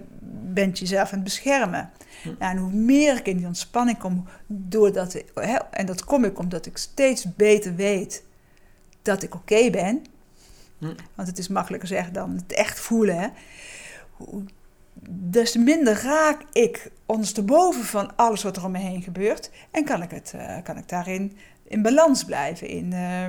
[0.53, 1.91] bent jezelf aan het beschermen.
[2.23, 6.39] Nou, en hoe meer ik in die ontspanning kom, doordat, hè, en dat kom ik
[6.39, 8.23] omdat ik steeds beter weet
[9.01, 10.01] dat ik oké ben.
[10.77, 10.93] Hm.
[11.15, 13.19] Want het is makkelijker zeggen dan het echt voelen.
[13.19, 13.27] Hè?
[14.11, 14.43] Hoe-
[15.09, 19.51] Des te minder raak ik ondersteboven van alles wat er om me heen gebeurt.
[19.71, 22.67] En kan ik, het, eh, kan ik daarin in balans blijven.
[22.67, 23.25] In, eh,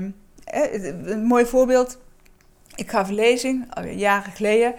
[1.11, 1.99] een mooi voorbeeld.
[2.75, 4.75] Ik gaf een lezing, alweer jaren geleden.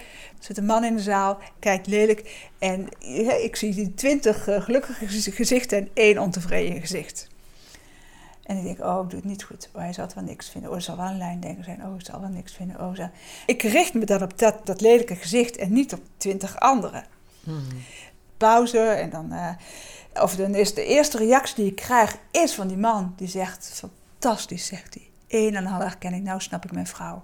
[0.45, 2.47] Zit een man in de zaal, kijkt lelijk.
[2.59, 2.89] En
[3.43, 7.27] ik zie die twintig eh, gelukkige gezi- gezichten en één ontevreden gezicht.
[8.43, 9.69] En ik denk, oh, ik doe het niet goed.
[9.73, 10.69] Oh, hij zal het wel niks vinden.
[10.69, 11.83] Oh, er zal wel een lijn denken zijn.
[11.83, 12.79] Oh, hij zal wel niks vinden.
[12.79, 13.09] Oh, zal...
[13.45, 17.05] Ik richt me dan op dat, dat lelijke gezicht en niet op twintig anderen.
[17.43, 17.59] Mhm.
[18.37, 19.31] Pauze en dan...
[19.31, 19.49] eh,
[20.23, 23.13] of dan is de eerste reactie die ik krijg, is van die man.
[23.15, 23.83] Die zegt,
[24.19, 25.09] fantastisch, zegt hij.
[25.27, 27.21] Eén en een half herkenning, nou snap ik mijn vrouw.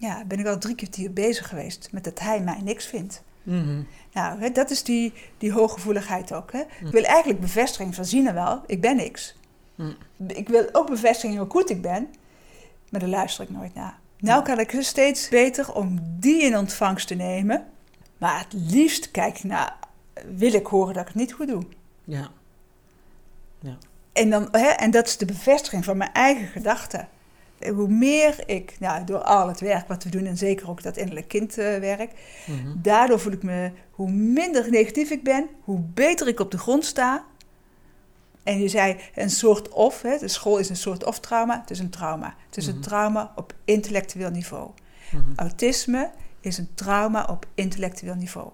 [0.00, 3.22] Ja, ben ik al drie kwartier bezig geweest met dat hij mij niks vindt.
[3.42, 3.82] Mhm.
[4.12, 6.52] Nou, hè, dat is die, die hooggevoeligheid ook.
[6.52, 6.60] Hè.
[6.60, 9.36] Ik wil eigenlijk bevestiging van zien en wel, ik ben niks.
[9.74, 9.92] Hm.
[10.26, 12.08] Ik wil ook bevestiging hoe goed ik ben,
[12.90, 13.98] maar daar luister ik nooit naar.
[14.18, 17.66] Nou kan ik dus steeds beter om die in ontvangst te nemen.
[18.18, 19.76] Maar het liefst kijk ik naar,
[20.36, 21.62] wil ik horen dat ik het niet goed doe.
[22.04, 22.30] Ja.
[24.12, 27.08] En, dan, hè, en dat is de bevestiging van mijn eigen gedachten.
[27.74, 30.96] Hoe meer ik, nou, door al het werk wat we doen en zeker ook dat
[30.96, 32.10] innerlijk kindwerk,
[32.46, 32.68] Mhm.
[32.82, 36.84] daardoor voel ik me, hoe minder negatief ik ben, hoe beter ik op de grond
[36.84, 37.24] sta.
[38.42, 41.70] En je zei een soort of, hè, de school is een soort of trauma, het
[41.70, 42.34] is een trauma.
[42.46, 42.82] Het is een Mhm.
[42.82, 44.70] trauma op intellectueel niveau.
[45.10, 45.22] Mhm.
[45.36, 48.48] Autisme is een trauma op intellectueel niveau.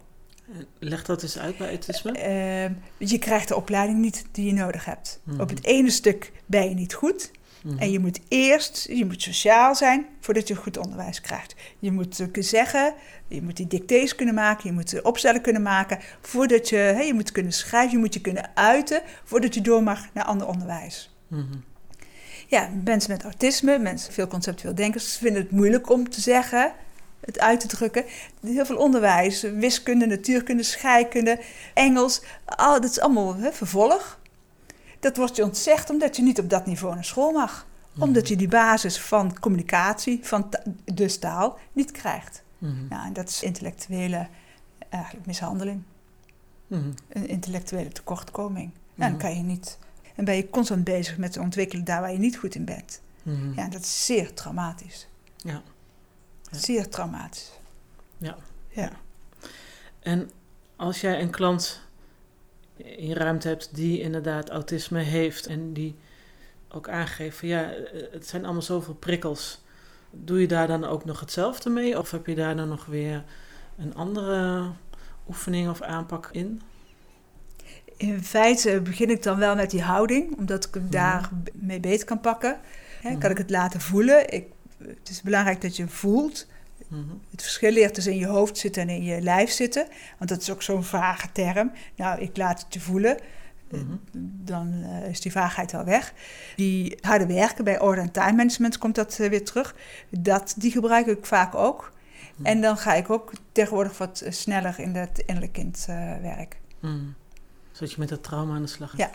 [0.78, 2.12] Leg dat eens uit bij autisme.
[2.12, 5.20] Ehm, je krijgt de opleiding niet die je nodig hebt.
[5.38, 7.30] Op het ene stuk ben je niet goed.
[7.64, 7.78] Mhm.
[7.78, 11.54] En je moet eerst, je moet sociaal zijn voordat je goed onderwijs krijgt.
[11.78, 12.94] Je moet kunnen zeggen,
[13.28, 17.14] je moet die dictées kunnen maken, je moet opstellen kunnen maken voordat je, hè, je
[17.14, 21.16] moet kunnen schrijven, je moet je kunnen uiten voordat je door mag naar ander onderwijs.
[21.28, 21.56] Mhm.
[22.46, 26.72] Ja, mensen met autisme, mensen, veel conceptueel denkers, vinden het moeilijk om te zeggen,
[27.20, 28.04] het uit te drukken.
[28.40, 31.38] Heel veel onderwijs, wiskunde, natuurkunde, scheikunde,
[31.74, 34.18] Engels, al, dat is allemaal hè, vervolg.
[35.04, 37.66] Dat wordt je ontzegd omdat je niet op dat niveau naar school mag.
[37.98, 40.62] Omdat je die basis van communicatie, van ta-
[40.94, 42.42] dus taal, niet krijgt.
[42.58, 42.88] Mhm.
[42.88, 44.28] Nou, en dat is intellectuele
[44.88, 45.82] eigenlijk mishandeling,
[46.66, 46.90] Mhm.
[47.08, 48.70] een intellectuele tekortkoming.
[48.94, 49.18] Nou, dan Mhm.
[49.18, 49.78] kan je niet.
[50.14, 53.00] En ben je constant bezig met te ontwikkelen daar waar je niet goed in bent.
[53.22, 53.52] Mhm.
[53.54, 55.08] Ja, dat is zeer traumatisch.
[55.36, 55.62] Ja.
[56.50, 56.58] Ja.
[56.58, 57.50] Zeer traumatisch.
[58.16, 58.36] Ja.
[58.68, 58.90] Ja.
[60.00, 60.30] En
[60.76, 61.80] als jij een klant
[62.84, 65.94] in ruimte hebt die inderdaad autisme heeft en die
[66.68, 67.70] ook aangeeft van ja,
[68.12, 69.62] het zijn allemaal zoveel prikkels.
[70.10, 71.98] Doe je daar dan ook nog hetzelfde mee?
[71.98, 73.24] Of heb je daar dan nog weer
[73.78, 74.66] een andere
[75.28, 76.60] oefening of aanpak in?
[77.96, 82.06] In feite begin ik dan wel met die houding, omdat ik hem daar mee beter
[82.06, 82.60] kan pakken.
[83.02, 83.18] Mhm.
[83.18, 84.32] Kan ik het laten voelen?
[84.32, 84.46] Ik,
[84.78, 86.46] het is belangrijk dat je voelt.
[86.88, 87.00] Mhm.
[87.30, 89.86] Het verschil leert dus in je hoofd zitten en in je lijf zitten.
[90.18, 91.72] Want dat is ook zo'n vage term.
[91.96, 93.16] Nou, ik laat het je voelen.
[93.70, 93.96] Mhm.
[94.44, 96.12] Dan eh, is die vaagheid wel weg.
[96.56, 99.74] Die harde werken bij orde en time management komt dat eh, weer terug.
[100.10, 101.92] Dat, die gebruik ik vaak ook.
[102.36, 102.46] Mhm.
[102.46, 106.60] En dan ga ik ook tegenwoordig wat eh, sneller in het innerlijk kindwerk.
[106.80, 106.98] Mhm.
[107.72, 108.98] Zodat je met dat trauma aan de slag gaat.
[108.98, 109.10] Ja.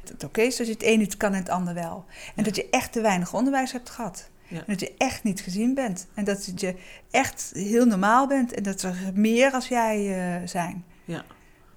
[0.00, 2.04] Dat het oké is dat je het een niet kan en het ander wel.
[2.08, 2.42] En Ja.
[2.42, 4.30] dat je echt te weinig onderwijs hebt gehad.
[4.50, 4.56] Ja.
[4.58, 6.06] En dat je echt niet gezien bent.
[6.14, 6.74] En dat je
[7.10, 8.52] echt heel normaal bent.
[8.52, 9.98] En dat er meer als jij
[10.40, 10.84] eh, zijn.
[11.04, 11.24] Ja.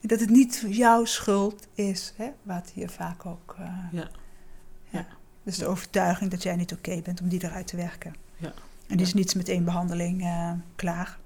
[0.02, 2.14] En dat het niet jouw schuld is.
[2.18, 2.30] Hè?
[2.42, 3.56] Wat hier vaak ook...
[3.60, 4.10] eh, Ja.
[4.90, 5.08] Ja.
[5.44, 8.14] Dus de overtuiging dat jij niet oké bent om die eruit te werken.
[8.38, 8.54] Ja.
[8.88, 11.18] En die is niet met één behandeling eh, klaar.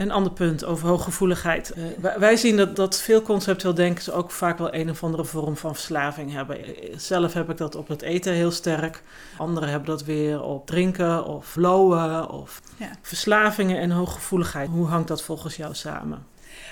[0.00, 1.72] Een ander punt over hooggevoeligheid.
[1.76, 5.56] Uh, wij, zien dat, dat veel conceptueel denkers ook vaak wel een of andere vorm
[5.56, 6.58] van verslaving hebben.
[6.96, 9.02] Zelf heb ik dat op het eten heel sterk.
[9.36, 12.90] Anderen hebben dat weer op drinken of blowen of ja.
[13.02, 14.68] verslavingen en hooggevoeligheid.
[14.68, 16.26] Hoe hangt dat volgens jou samen?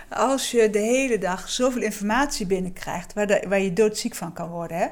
[0.08, 4.48] Als je de hele dag zoveel informatie binnenkrijgt waar, de, waar je doodziek van kan
[4.48, 4.86] worden, hè?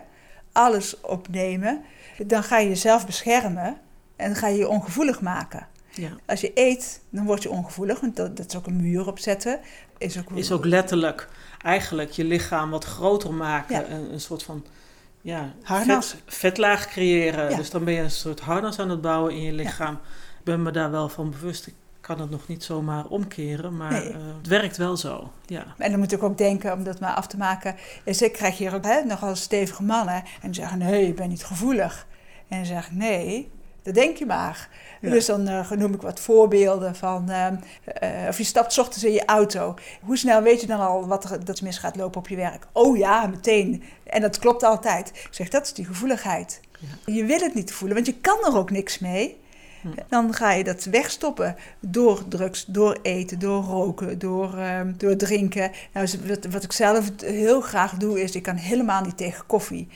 [0.53, 1.85] alles opnemen,
[2.27, 3.77] dan ga je jezelf beschermen
[4.17, 5.67] en dan ga je je ongevoelig maken.
[5.97, 6.11] Ja.
[6.27, 9.61] Als je eet, dan word je ongevoelig, want dat, dat is ook een muur opzetten.
[9.99, 11.29] Is ook, is ook letterlijk
[11.63, 14.65] eigenlijk je lichaam wat groter maken, een, een, soort van
[15.21, 17.57] ja, vet, vetlaag creëren.
[17.57, 19.95] Dus dan ben je een soort harnas aan het bouwen in je lichaam.
[20.39, 21.67] Ik ben me daar wel van bewust.
[21.67, 25.33] Ik kan het nog niet zomaar omkeren, maar eh, het werkt wel zo.
[25.47, 25.65] Ja.
[25.79, 28.59] En dan moet ik ook denken, om dat maar af te maken, is ik krijg
[28.59, 32.07] hier ook hè, nogal stevige mannen en die zeggen nee, ik ben niet gevoelig.
[32.49, 33.51] En dan zeg ik nee,
[33.87, 34.69] dat denk je maar.
[35.01, 37.47] Dus dan uh, noem ik wat voorbeelden van, uh,
[38.03, 39.75] uh, of je stapt ochtends in je auto.
[40.03, 42.67] Hoe snel weet je dan al wat er dat mis gaat lopen op je werk?
[42.73, 43.83] Oh ja, meteen.
[44.05, 45.09] En dat klopt altijd.
[45.09, 46.61] Ik zeg, dat is die gevoeligheid.
[46.79, 47.13] Ja.
[47.13, 49.41] Je wil het niet voelen, want je kan er ook niks mee.
[50.09, 55.71] Dan ga je dat wegstoppen door drugs, door eten, door roken, door, uh, door drinken.
[55.93, 59.89] Nou, wat, wat, ik zelf heel graag doe, is ik kan helemaal niet tegen koffie.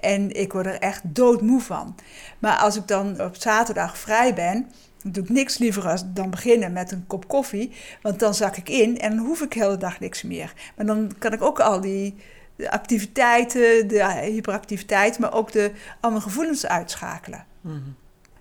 [0.00, 1.94] En ik word er echt doodmoe van.
[2.38, 4.70] Maar als ik dan op zaterdag vrij ben,
[5.02, 7.72] doe ik niks liever dan beginnen met een kop koffie.
[8.02, 10.52] Want dan zak ik in en dan hoef ik de hele dag niks meer.
[10.76, 12.14] Maar dan kan ik ook al die
[12.56, 17.44] de activiteiten, de hyperactiviteit, maar ook de, mijn gevoelens uitschakelen.
[17.60, 17.96] Mm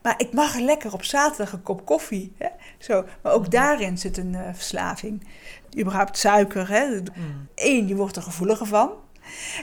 [0.06, 2.34] maar ik mag lekker op zaterdag een kop koffie.
[2.38, 2.48] Hè?
[2.78, 3.06] Zo.
[3.22, 5.28] Maar ook daarin zit een uh, verslaving.
[5.78, 6.70] Überhaupt suiker.
[6.70, 7.00] Hè?
[7.00, 7.48] Mm.
[7.56, 8.92] Eén, je wordt er gevoeliger van.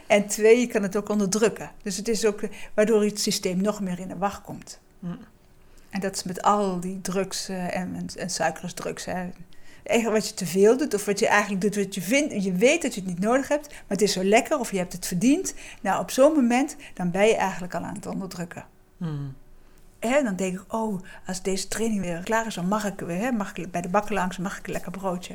[0.06, 1.70] En twee, je kan het ook onderdrukken.
[1.82, 2.40] Dus het is ook
[2.74, 4.80] waardoor het systeem nog meer in de wacht komt.
[4.98, 5.18] Mm.
[5.90, 9.04] En dat is met al die drugs uh, en, en, en suiker is drugs.
[9.04, 9.28] Hè?
[9.82, 12.44] Eigenlijk wat je te veel doet, of wat je eigenlijk doet wat je vindt.
[12.44, 14.78] Je weet dat je het niet nodig hebt, maar het is zo lekker of je
[14.78, 15.54] hebt het verdiend.
[15.80, 18.66] Nou, op zo'n moment, dan ben je eigenlijk al aan het onderdrukken.
[18.96, 19.40] Mm
[20.08, 23.32] hè, dan denk ik, oh, als deze training weer klaar is, dan mag ik, hè,
[23.32, 25.34] mag ik bij de bakker langs, mag ik een lekker broodje.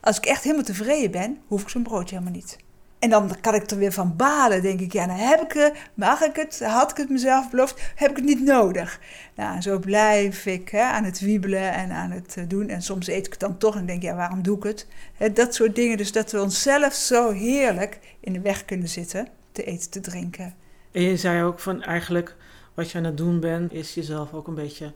[0.00, 2.56] Als ik echt helemaal tevreden ben, hoef ik zo'n broodje helemaal niet.
[2.98, 5.72] En dan kan ik er weer van balen, denk ik, ja, dan heb ik het,
[5.94, 9.00] mag ik het, had ik het mezelf beloofd, heb ik het niet nodig.
[9.34, 12.68] Nou, zo blijf ik hè, aan het wiebelen en aan het eh, doen.
[12.68, 14.86] En soms eet ik het dan toch en denk, ja, waarom doe ik het?
[15.16, 19.28] Hè, dat soort dingen, dus dat we onszelf zo heerlijk in de weg kunnen zitten,
[19.52, 20.54] te eten, te drinken.
[20.92, 22.36] En je zei ook van eigenlijk
[22.76, 24.92] wat je aan het doen bent, is jezelf ook een beetje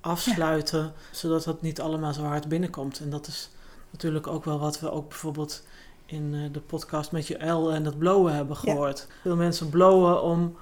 [0.00, 3.00] afsluiten, zodat het niet allemaal zo hard binnenkomt.
[3.00, 3.50] En dat is
[3.90, 5.62] natuurlijk ook wel wat we ook bijvoorbeeld
[6.06, 9.06] in eh, de podcast met je L en dat blowen hebben gehoord.
[9.22, 10.56] Veel mensen blowen om,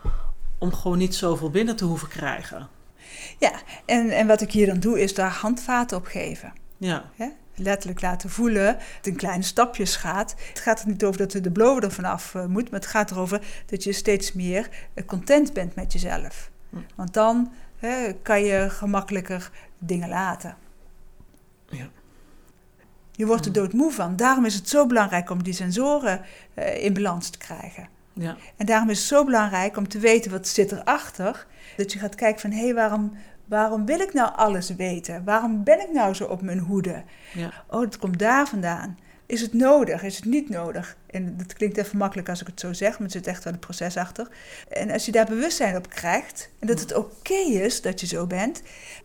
[0.59, 2.69] om gewoon niet zoveel binnen te hoeven krijgen.
[3.39, 3.53] Ja,
[3.85, 6.53] en, en wat ik hier dan doe, is daar handvaten op geven.
[6.77, 7.11] Ja
[7.59, 10.35] letterlijk laten voelen, het in kleine stapjes gaat.
[10.49, 13.11] Het gaat er niet over dat de blower er vanaf uh, moet, maar het gaat
[13.11, 16.51] erover dat je steeds meer uh, content bent met jezelf.
[16.71, 16.77] Hm.
[16.95, 20.57] Want dan hè, kan je gemakkelijker dingen laten.
[21.67, 21.89] Ja.
[23.13, 23.59] Je wordt er hm.
[23.59, 24.17] doodmoe van.
[24.17, 26.21] Daarom is het zo belangrijk om die sensoren
[26.55, 27.89] uh, in balans te krijgen.
[28.13, 28.37] Ja.
[28.57, 31.47] En daarom is het zo belangrijk om te weten wat zit erachter.
[31.77, 33.17] Dat je gaat kijken van, hé, hey, waarom,
[33.49, 35.25] Waarom wil ik nou alles weten?
[35.25, 37.03] Waarom ben ik nou zo op mijn hoede?
[37.35, 37.53] Ja.
[37.71, 38.99] Oh, dat komt daar vandaan.
[39.27, 40.03] Is het nodig?
[40.03, 40.97] Is het niet nodig?
[41.07, 43.53] En dat klinkt even makkelijk als ik het zo zeg, maar er zit echt wel
[43.53, 44.29] een proces achter.
[44.69, 48.27] En als je daar bewustzijn op krijgt en dat het oké is dat je zo
[48.27, 48.63] bent,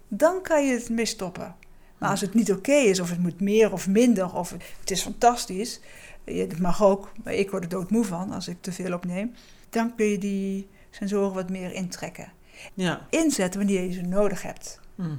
[0.08, 1.56] dan kan je het mee stoppen.
[1.98, 5.02] Maar als het niet oké is, of het moet meer of minder, of het is
[5.02, 5.80] fantastisch,
[6.24, 9.34] het mag ook, maar ik word er doodmoe van als ik te veel opneem,
[9.70, 12.32] dan kun je die sensoren wat meer intrekken
[12.74, 13.08] ja.
[13.10, 14.80] inzetten wanneer je ze nodig hebt.
[14.96, 15.16] Mhm.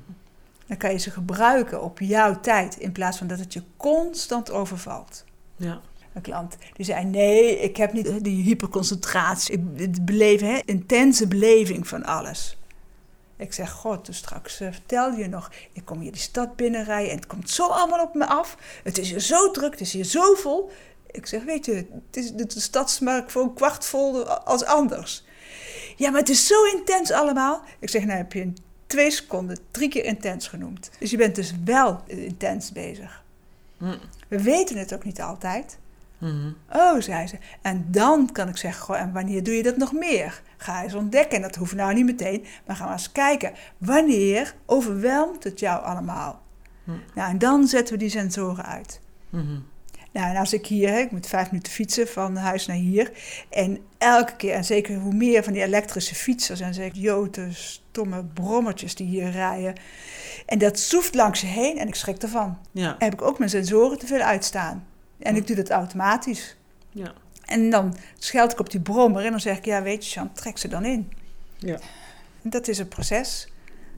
[0.66, 4.50] Dan kan je ze gebruiken op jouw tijd in plaats van dat het je constant
[4.50, 5.24] overvalt.
[5.56, 5.80] Ja.
[6.12, 9.64] Een klant die zei: Nee, ik heb niet die hyperconcentratie.
[9.76, 12.56] Ik beleef hè, intense beleving van alles.
[13.36, 15.50] Ik zeg: God, dus straks uh, vertel je nog.
[15.72, 18.56] Ik kom hier die stad binnenrijden en het komt zo allemaal op me af.
[18.82, 20.70] Het is hier zo druk, het is hier zo vol.
[21.10, 21.74] Ik zeg: Weet je,
[22.06, 25.23] het is, de stad smaakt voor een kwart vol als anders.
[25.96, 27.62] Ja, maar het is zo intens allemaal.
[27.78, 30.90] Ik zeg, nou heb je in twee seconden drie keer intens genoemd.
[30.98, 33.22] Dus je bent dus wel intens bezig.
[33.78, 33.98] Mm.
[34.28, 35.78] We weten het ook niet altijd.
[36.18, 36.56] Mm-hmm.
[36.72, 37.38] Oh, zei ze.
[37.62, 40.42] En dan kan ik zeggen, goh, en wanneer doe je dat nog meer?
[40.56, 41.36] Ga eens ontdekken.
[41.36, 43.52] En dat hoeft nou niet meteen, maar ga maar eens kijken.
[43.78, 46.42] Wanneer overweldigt het jou allemaal?
[46.84, 47.00] Mm.
[47.14, 49.00] Nou, en dan zetten we die sensoren uit.
[49.30, 49.64] Mm-hmm.
[50.14, 53.10] Nou, en als ik hier, ik moet vijf minuten fietsen van huis naar hier.
[53.50, 58.24] En elke keer, en zeker hoe meer van die elektrische fietsers en zeker joten, stomme
[58.24, 59.74] brommertjes die hier rijden.
[60.46, 62.58] En dat soeft langs je heen en ik schrik ervan.
[62.70, 62.96] Ja.
[62.98, 64.86] heb ik ook mijn sensoren te veel uitstaan.
[65.18, 66.56] En ik doe dat automatisch.
[66.90, 67.12] Ja.
[67.44, 70.32] En dan scheld ik op die brommer en dan zeg ik, ja weet je Jean,
[70.32, 71.12] trek ze dan in.
[71.58, 71.78] Ja.
[72.42, 73.48] En dat is een proces.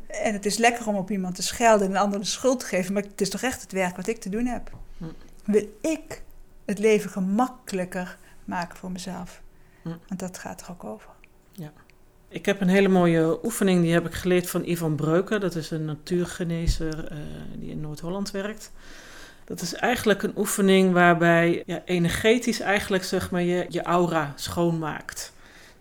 [0.07, 2.67] En het is lekker om op iemand te schelden en een ander de schuld te
[2.67, 4.71] geven, maar het is toch echt het werk wat ik te doen heb.
[4.99, 5.05] Hm.
[5.47, 6.23] Wil ik
[6.65, 9.43] het leven gemakkelijker maken voor mezelf?
[9.83, 9.89] Hm.
[10.09, 11.11] Want dat gaat er ook over.
[12.29, 15.41] Ik heb een hele mooie oefening, die heb ik geleerd van Ivan Breuker.
[15.41, 17.19] Dat is een natuurgenezer eh,
[17.55, 18.73] die in Noord-Holland werkt.
[19.45, 25.33] Dat is eigenlijk een oefening waarbij ja, energetisch eigenlijk zeg maar, je, je aura schoonmaakt.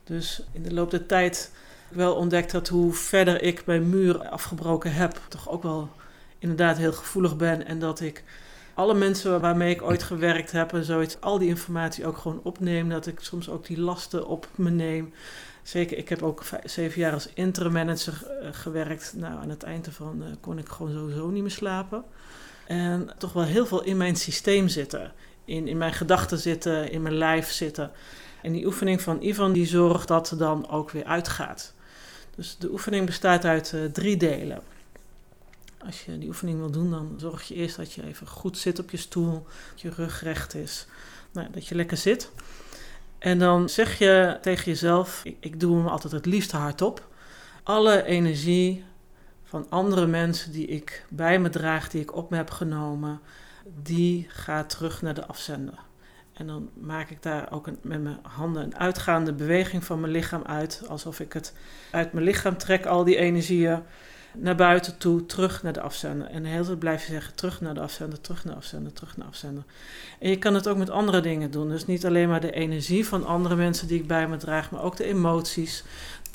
[0.04, 1.51] Dus in de loop der tijd
[1.82, 5.89] heb ik wel ontdekt dat hoe verder ik mijn muur afgebroken heb, toch ook wel
[6.39, 7.65] inderdaad heel gevoelig ben.
[7.65, 8.23] En dat ik
[8.75, 12.89] alle mensen waarmee ik ooit gewerkt heb en zoiets, al die informatie ook gewoon opneem.
[12.89, 15.13] Dat ik soms ook die lasten op me neem.
[15.63, 19.13] Zeker, ik heb ook zeven jaar als interim manager eh, gewerkt.
[19.17, 22.03] Nou, aan het eind ervan eh, kon ik gewoon sowieso niet meer slapen.
[22.67, 25.11] En toch wel heel veel in mijn systeem zitten.
[25.45, 27.91] In, in mijn gedachten zitten, in mijn lijf zitten.
[28.41, 31.73] En die oefening van Ivan die zorgt dat er dan ook weer uitgaat.
[32.35, 34.61] Dus de oefening bestaat uit eh, drie delen.
[35.86, 38.80] Als je die oefening wil doen, dan zorg je eerst dat je even goed zit
[38.80, 39.45] op je stoel.
[39.71, 40.86] Dat je rug recht is.
[41.32, 42.32] Nou, dat je lekker zit.
[43.17, 47.08] En dan zeg je tegen jezelf, ik, doe hem altijd het liefst hardop.
[47.63, 48.84] Alle energie
[49.43, 53.19] van andere mensen die ik bij me draag, die ik op me heb genomen,
[53.84, 55.80] die gaat terug naar de afzender.
[56.34, 60.12] En dan maak ik daar ook een, met mijn handen een uitgaande beweging van mijn
[60.12, 60.84] lichaam uit.
[60.88, 61.54] Alsof ik het
[61.91, 63.84] uit mijn lichaam trek, al die energieën
[64.38, 66.28] naar buiten toe, terug naar de afzender.
[66.28, 68.93] En de hele tijd blijf je zeggen, terug naar de afzender, terug naar de afzender,
[68.93, 69.63] terug naar de afzender.
[70.19, 71.69] En je kan het ook met andere dingen doen.
[71.69, 74.84] Dus niet alleen maar de energie van andere mensen die ik bij me draag, maar
[74.84, 75.84] ook de emoties,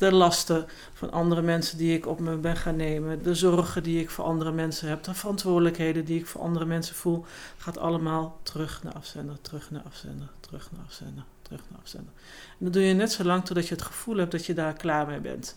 [0.01, 4.01] de lasten van andere mensen die ik op me ben gaan nemen, de zorgen die
[4.01, 7.25] ik voor andere mensen heb, de verantwoordelijkheden die ik voor andere mensen voel,
[7.57, 12.13] gaat allemaal terug naar afzender, terug naar afzender, terug naar afzender, terug naar afzender.
[12.49, 14.73] En dat doe je net zo lang totdat je het gevoel hebt dat je daar
[14.73, 15.57] klaar mee bent.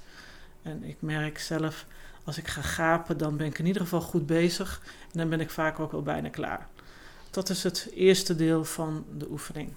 [0.61, 1.85] En ik merk zelf,
[2.23, 4.81] als ik ga gapen, dan ben ik in ieder geval goed bezig
[5.11, 6.67] en dan ben ik vaak ook wel bijna klaar.
[7.31, 9.73] Dat is het eerste deel van de oefening.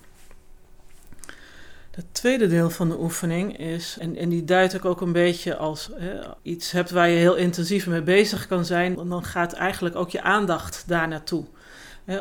[1.91, 5.57] Het tweede deel van de oefening is, en, en die duid ik ook een beetje
[5.57, 9.97] als hè, iets hebt waar je heel intensief mee bezig kan zijn, dan gaat eigenlijk
[9.97, 11.45] ook je aandacht daar naartoe.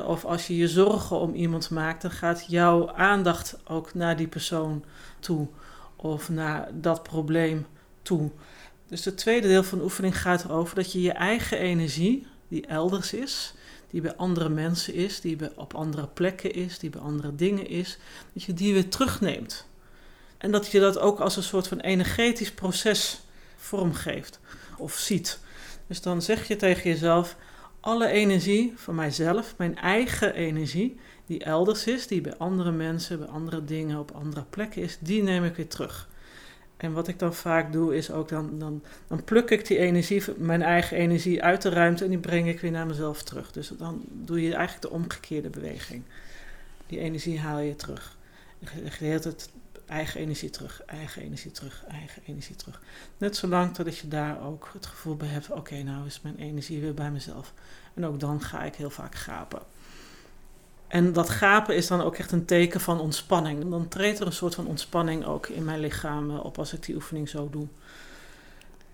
[0.06, 4.28] Of als je je zorgen om iemand maakt, dan gaat jouw aandacht ook naar die
[4.28, 4.84] persoon
[5.20, 5.48] toe
[5.96, 7.66] of naar dat probleem
[8.02, 8.32] toe.
[8.88, 12.66] Dus het tweede deel van de oefening gaat erover dat je je eigen energie, die
[12.66, 13.54] elders is,
[13.90, 17.68] die bij andere mensen is, die bij, op andere plekken is, die bij andere dingen
[17.68, 17.98] is,
[18.34, 19.68] dat je die weer terugneemt.
[20.38, 23.22] En dat je dat ook als een soort van energetisch proces
[23.56, 24.40] vormgeeft
[24.78, 25.40] of ziet.
[25.88, 27.36] Dus dan zeg je tegen jezelf:
[27.80, 33.28] alle energie van mijzelf, mijn eigen energie, die elders is, die bij andere mensen, bij
[33.28, 36.08] andere dingen, op andere plekken is, die neem ik weer terug.
[36.78, 40.24] En wat ik dan vaak doe, is ook dan, dan, dan pluk ik die energie,
[40.38, 43.52] mijn eigen energie uit de ruimte en die breng ik weer naar mezelf terug.
[43.52, 46.04] Dus dan doe je eigenlijk de omgekeerde beweging.
[46.88, 48.18] Die energie haal je terug.
[48.60, 49.50] Je hele tijd
[49.86, 52.82] eigen energie terug, eigen energie terug, eigen energie terug.
[53.18, 56.82] Net zolang totdat je daar ook het gevoel bij hebt, oké, nou is mijn energie
[56.82, 57.54] weer bij mezelf.
[57.94, 59.62] En ook dan ga ik heel vaak gapen.
[60.96, 63.70] En dat gapen is dan ook echt een teken van ontspanning.
[63.70, 66.86] Dan treedt er een soort van ontspanning ook in mijn lichaam eh, op als ik
[66.86, 67.68] die oefening zo doe.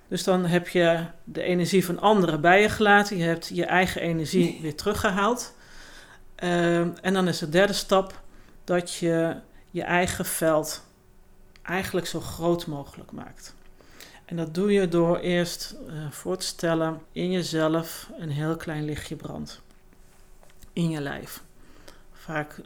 [0.08, 3.18] Dus dan heb je de energie van anderen bij je gelaten.
[3.18, 5.54] Je hebt je eigen energie weer teruggehaald.
[6.44, 8.22] Uh, en dan is de derde stap
[8.64, 9.36] dat je
[9.72, 10.84] je eigen veld
[11.62, 13.56] eigenlijk zo groot mogelijk maakt.
[14.26, 18.86] En dat doe je door eerst uh, voor te stellen in jezelf een heel klein
[18.86, 19.62] lichtje brandt.
[20.74, 21.42] In je lijf.
[22.22, 22.60] Vaak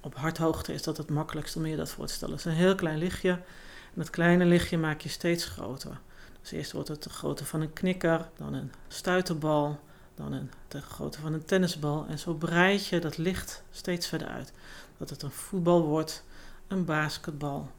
[0.00, 2.36] op harthoogte is dat het makkelijkst om je dat voor te stellen.
[2.36, 3.30] Het is een heel klein lichtje.
[3.30, 6.00] En dat kleine lichtje maak je steeds groter.
[6.40, 9.80] Dus eerst wordt het de grootte van een knikker, dan een stuiterbal,
[10.14, 12.06] dan een, de grootte van een tennisbal.
[12.08, 14.52] En zo breid je dat licht steeds verder uit.
[14.98, 16.24] Dat het een voetbal wordt,
[16.68, 17.70] een basketbal.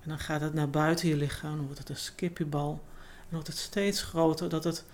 [0.00, 2.80] En dan gaat het naar buiten je lichaam, dan wordt het een skippiebal.
[3.18, 4.84] En wordt het steeds groter, dat het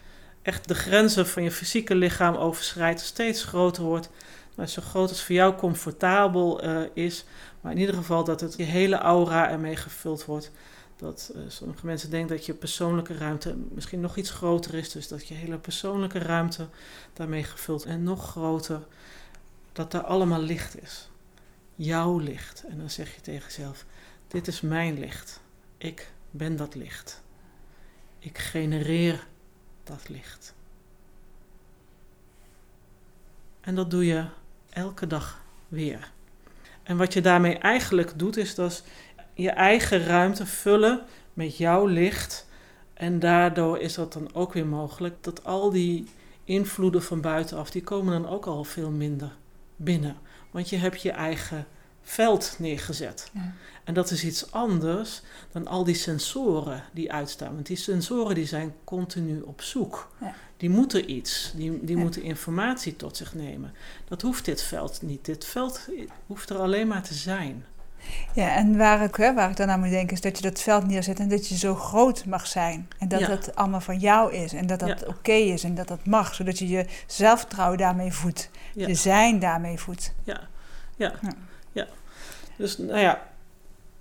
[0.43, 4.11] echt de grenzen van je fysieke lichaam overschrijdt, steeds groter wordt.
[4.55, 7.25] Maar zo groot als voor jou comfortabel uh, is.
[7.61, 10.51] Maar in ieder geval dat het je hele aura ermee gevuld wordt.
[10.97, 14.93] Dat uh, sommige mensen denken dat je persoonlijke ruimte misschien nog iets groter is.
[14.93, 16.69] Dus dat je hele persoonlijke ruimte
[17.13, 18.81] daarmee gevuld en nog groter.
[19.73, 21.09] dat daar allemaal licht is.
[21.75, 22.65] Jouw licht.
[22.69, 23.85] En dan zeg je tegen jezelf:
[24.29, 25.41] Dit is mijn licht.
[25.79, 27.23] Ik ben dat licht.
[28.19, 29.27] Ik genereer
[29.85, 30.55] dat licht.
[33.61, 34.25] En dat doe je
[34.75, 36.13] elke dag weer.
[36.83, 38.85] En wat je daarmee eigenlijk doet, is dat
[39.35, 41.03] je eigen ruimte vullen
[41.33, 42.49] met jouw licht.
[42.95, 46.09] En daardoor is dat dan ook weer mogelijk dat al die
[46.45, 49.33] invloeden van buitenaf, die komen dan ook al veel minder
[49.77, 50.17] binnen.
[50.51, 51.67] Want je hebt je eigen
[52.05, 53.31] veld neergezet.
[53.33, 53.53] Ja.
[53.85, 57.55] En dat is iets anders dan al die sensoren die uitstaan.
[57.55, 60.13] Want die sensoren die zijn continu op zoek.
[60.21, 60.35] Ja.
[60.57, 63.73] Die moeten iets, die, die moeten informatie tot zich nemen.
[64.09, 65.25] Dat hoeft dit veld niet.
[65.25, 65.89] Dit veld
[66.27, 67.65] hoeft er alleen maar te zijn.
[68.35, 70.61] Ja, en waar ik, hè, waar ik dan aan moet denken is dat je dat
[70.61, 72.89] veld neerzet en dat je zo groot mag zijn.
[72.99, 76.07] En dat het allemaal van jou is en dat dat oké is en dat dat
[76.07, 76.35] mag.
[76.35, 80.15] Zodat je je zelfvertrouwen daarmee voedt, je zijn daarmee voedt.
[80.25, 80.41] Ja,
[80.97, 81.13] ja.
[82.57, 83.23] Dus nou ja,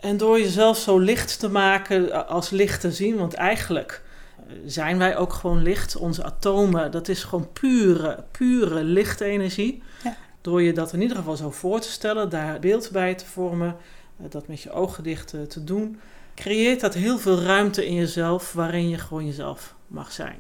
[0.03, 4.01] en door jezelf zo licht te maken, als licht te zien, want eigenlijk
[4.37, 5.95] eh, zijn wij ook gewoon licht.
[5.95, 9.83] Onze atomen, dat is gewoon pure, pure lichtenergie.
[10.03, 10.15] Ja.
[10.41, 13.75] Door je dat in ieder geval zo voor te stellen, daar beeld bij te vormen,
[14.17, 15.99] eh, dat met je ogen dicht eh, te doen,
[16.35, 20.37] creëert dat heel veel ruimte in jezelf waarin je gewoon jezelf mag zijn.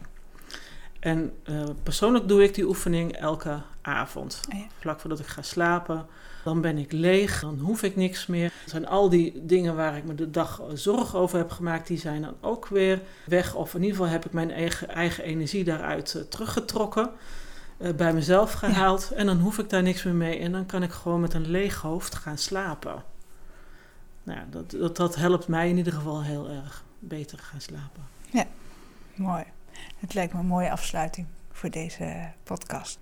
[0.99, 1.33] En
[1.83, 6.05] persoonlijk doe ik die oefening elke avond, oh vlak voordat ik ga slapen.
[6.43, 8.45] Dan ben ik leeg, dan hoef ik niks meer.
[8.45, 11.99] Er zijn al die dingen waar ik me de dag zorgen over heb gemaakt, die
[11.99, 13.55] zijn dan ook weer weg.
[13.55, 17.09] Of in ieder geval heb ik mijn eigen, eigen energie daaruit uh, teruggetrokken.
[17.77, 19.11] Uh, bij mezelf gehaald.
[19.11, 20.39] En dan hoef ik daar niks meer mee.
[20.39, 23.03] En dan kan ik gewoon met een leeg hoofd gaan slapen.
[24.23, 28.03] Nou dat, dat, dat helpt mij in ieder geval heel erg beter gaan slapen.
[28.31, 28.45] Ja,
[29.15, 29.43] mooi.
[29.97, 32.99] Het lijkt me een mooie afsluiting voor deze podcast.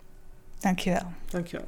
[0.60, 1.12] Dankjewel.
[1.30, 1.68] Dankjewel.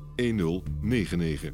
[0.21, 1.51] 1099.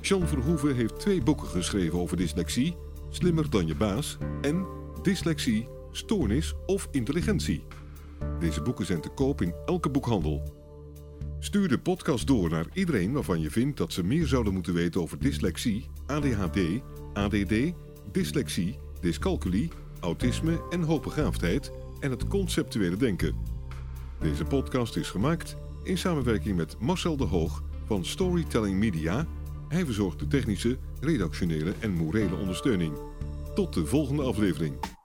[0.00, 2.76] Jean Verhoeven heeft twee boeken geschreven over dyslexie:
[3.10, 4.66] Slimmer dan je baas en
[5.02, 7.64] Dyslexie, Stoornis of Intelligentie.
[8.40, 10.54] Deze boeken zijn te koop in elke boekhandel.
[11.38, 15.00] Stuur de podcast door naar iedereen waarvan je vindt dat ze meer zouden moeten weten
[15.00, 16.58] over dyslexie, ADHD,
[17.12, 17.54] ADD,
[18.12, 19.70] dyslexie, dyscalculie,
[20.00, 21.70] autisme en hoogbegaafdheid
[22.00, 23.34] en het conceptuele denken.
[24.20, 29.26] Deze podcast is gemaakt in samenwerking met Marcel de Hoog van Storytelling Media.
[29.68, 32.92] Hij verzorgt de technische, redactionele en morele ondersteuning.
[33.54, 34.95] Tot de volgende aflevering.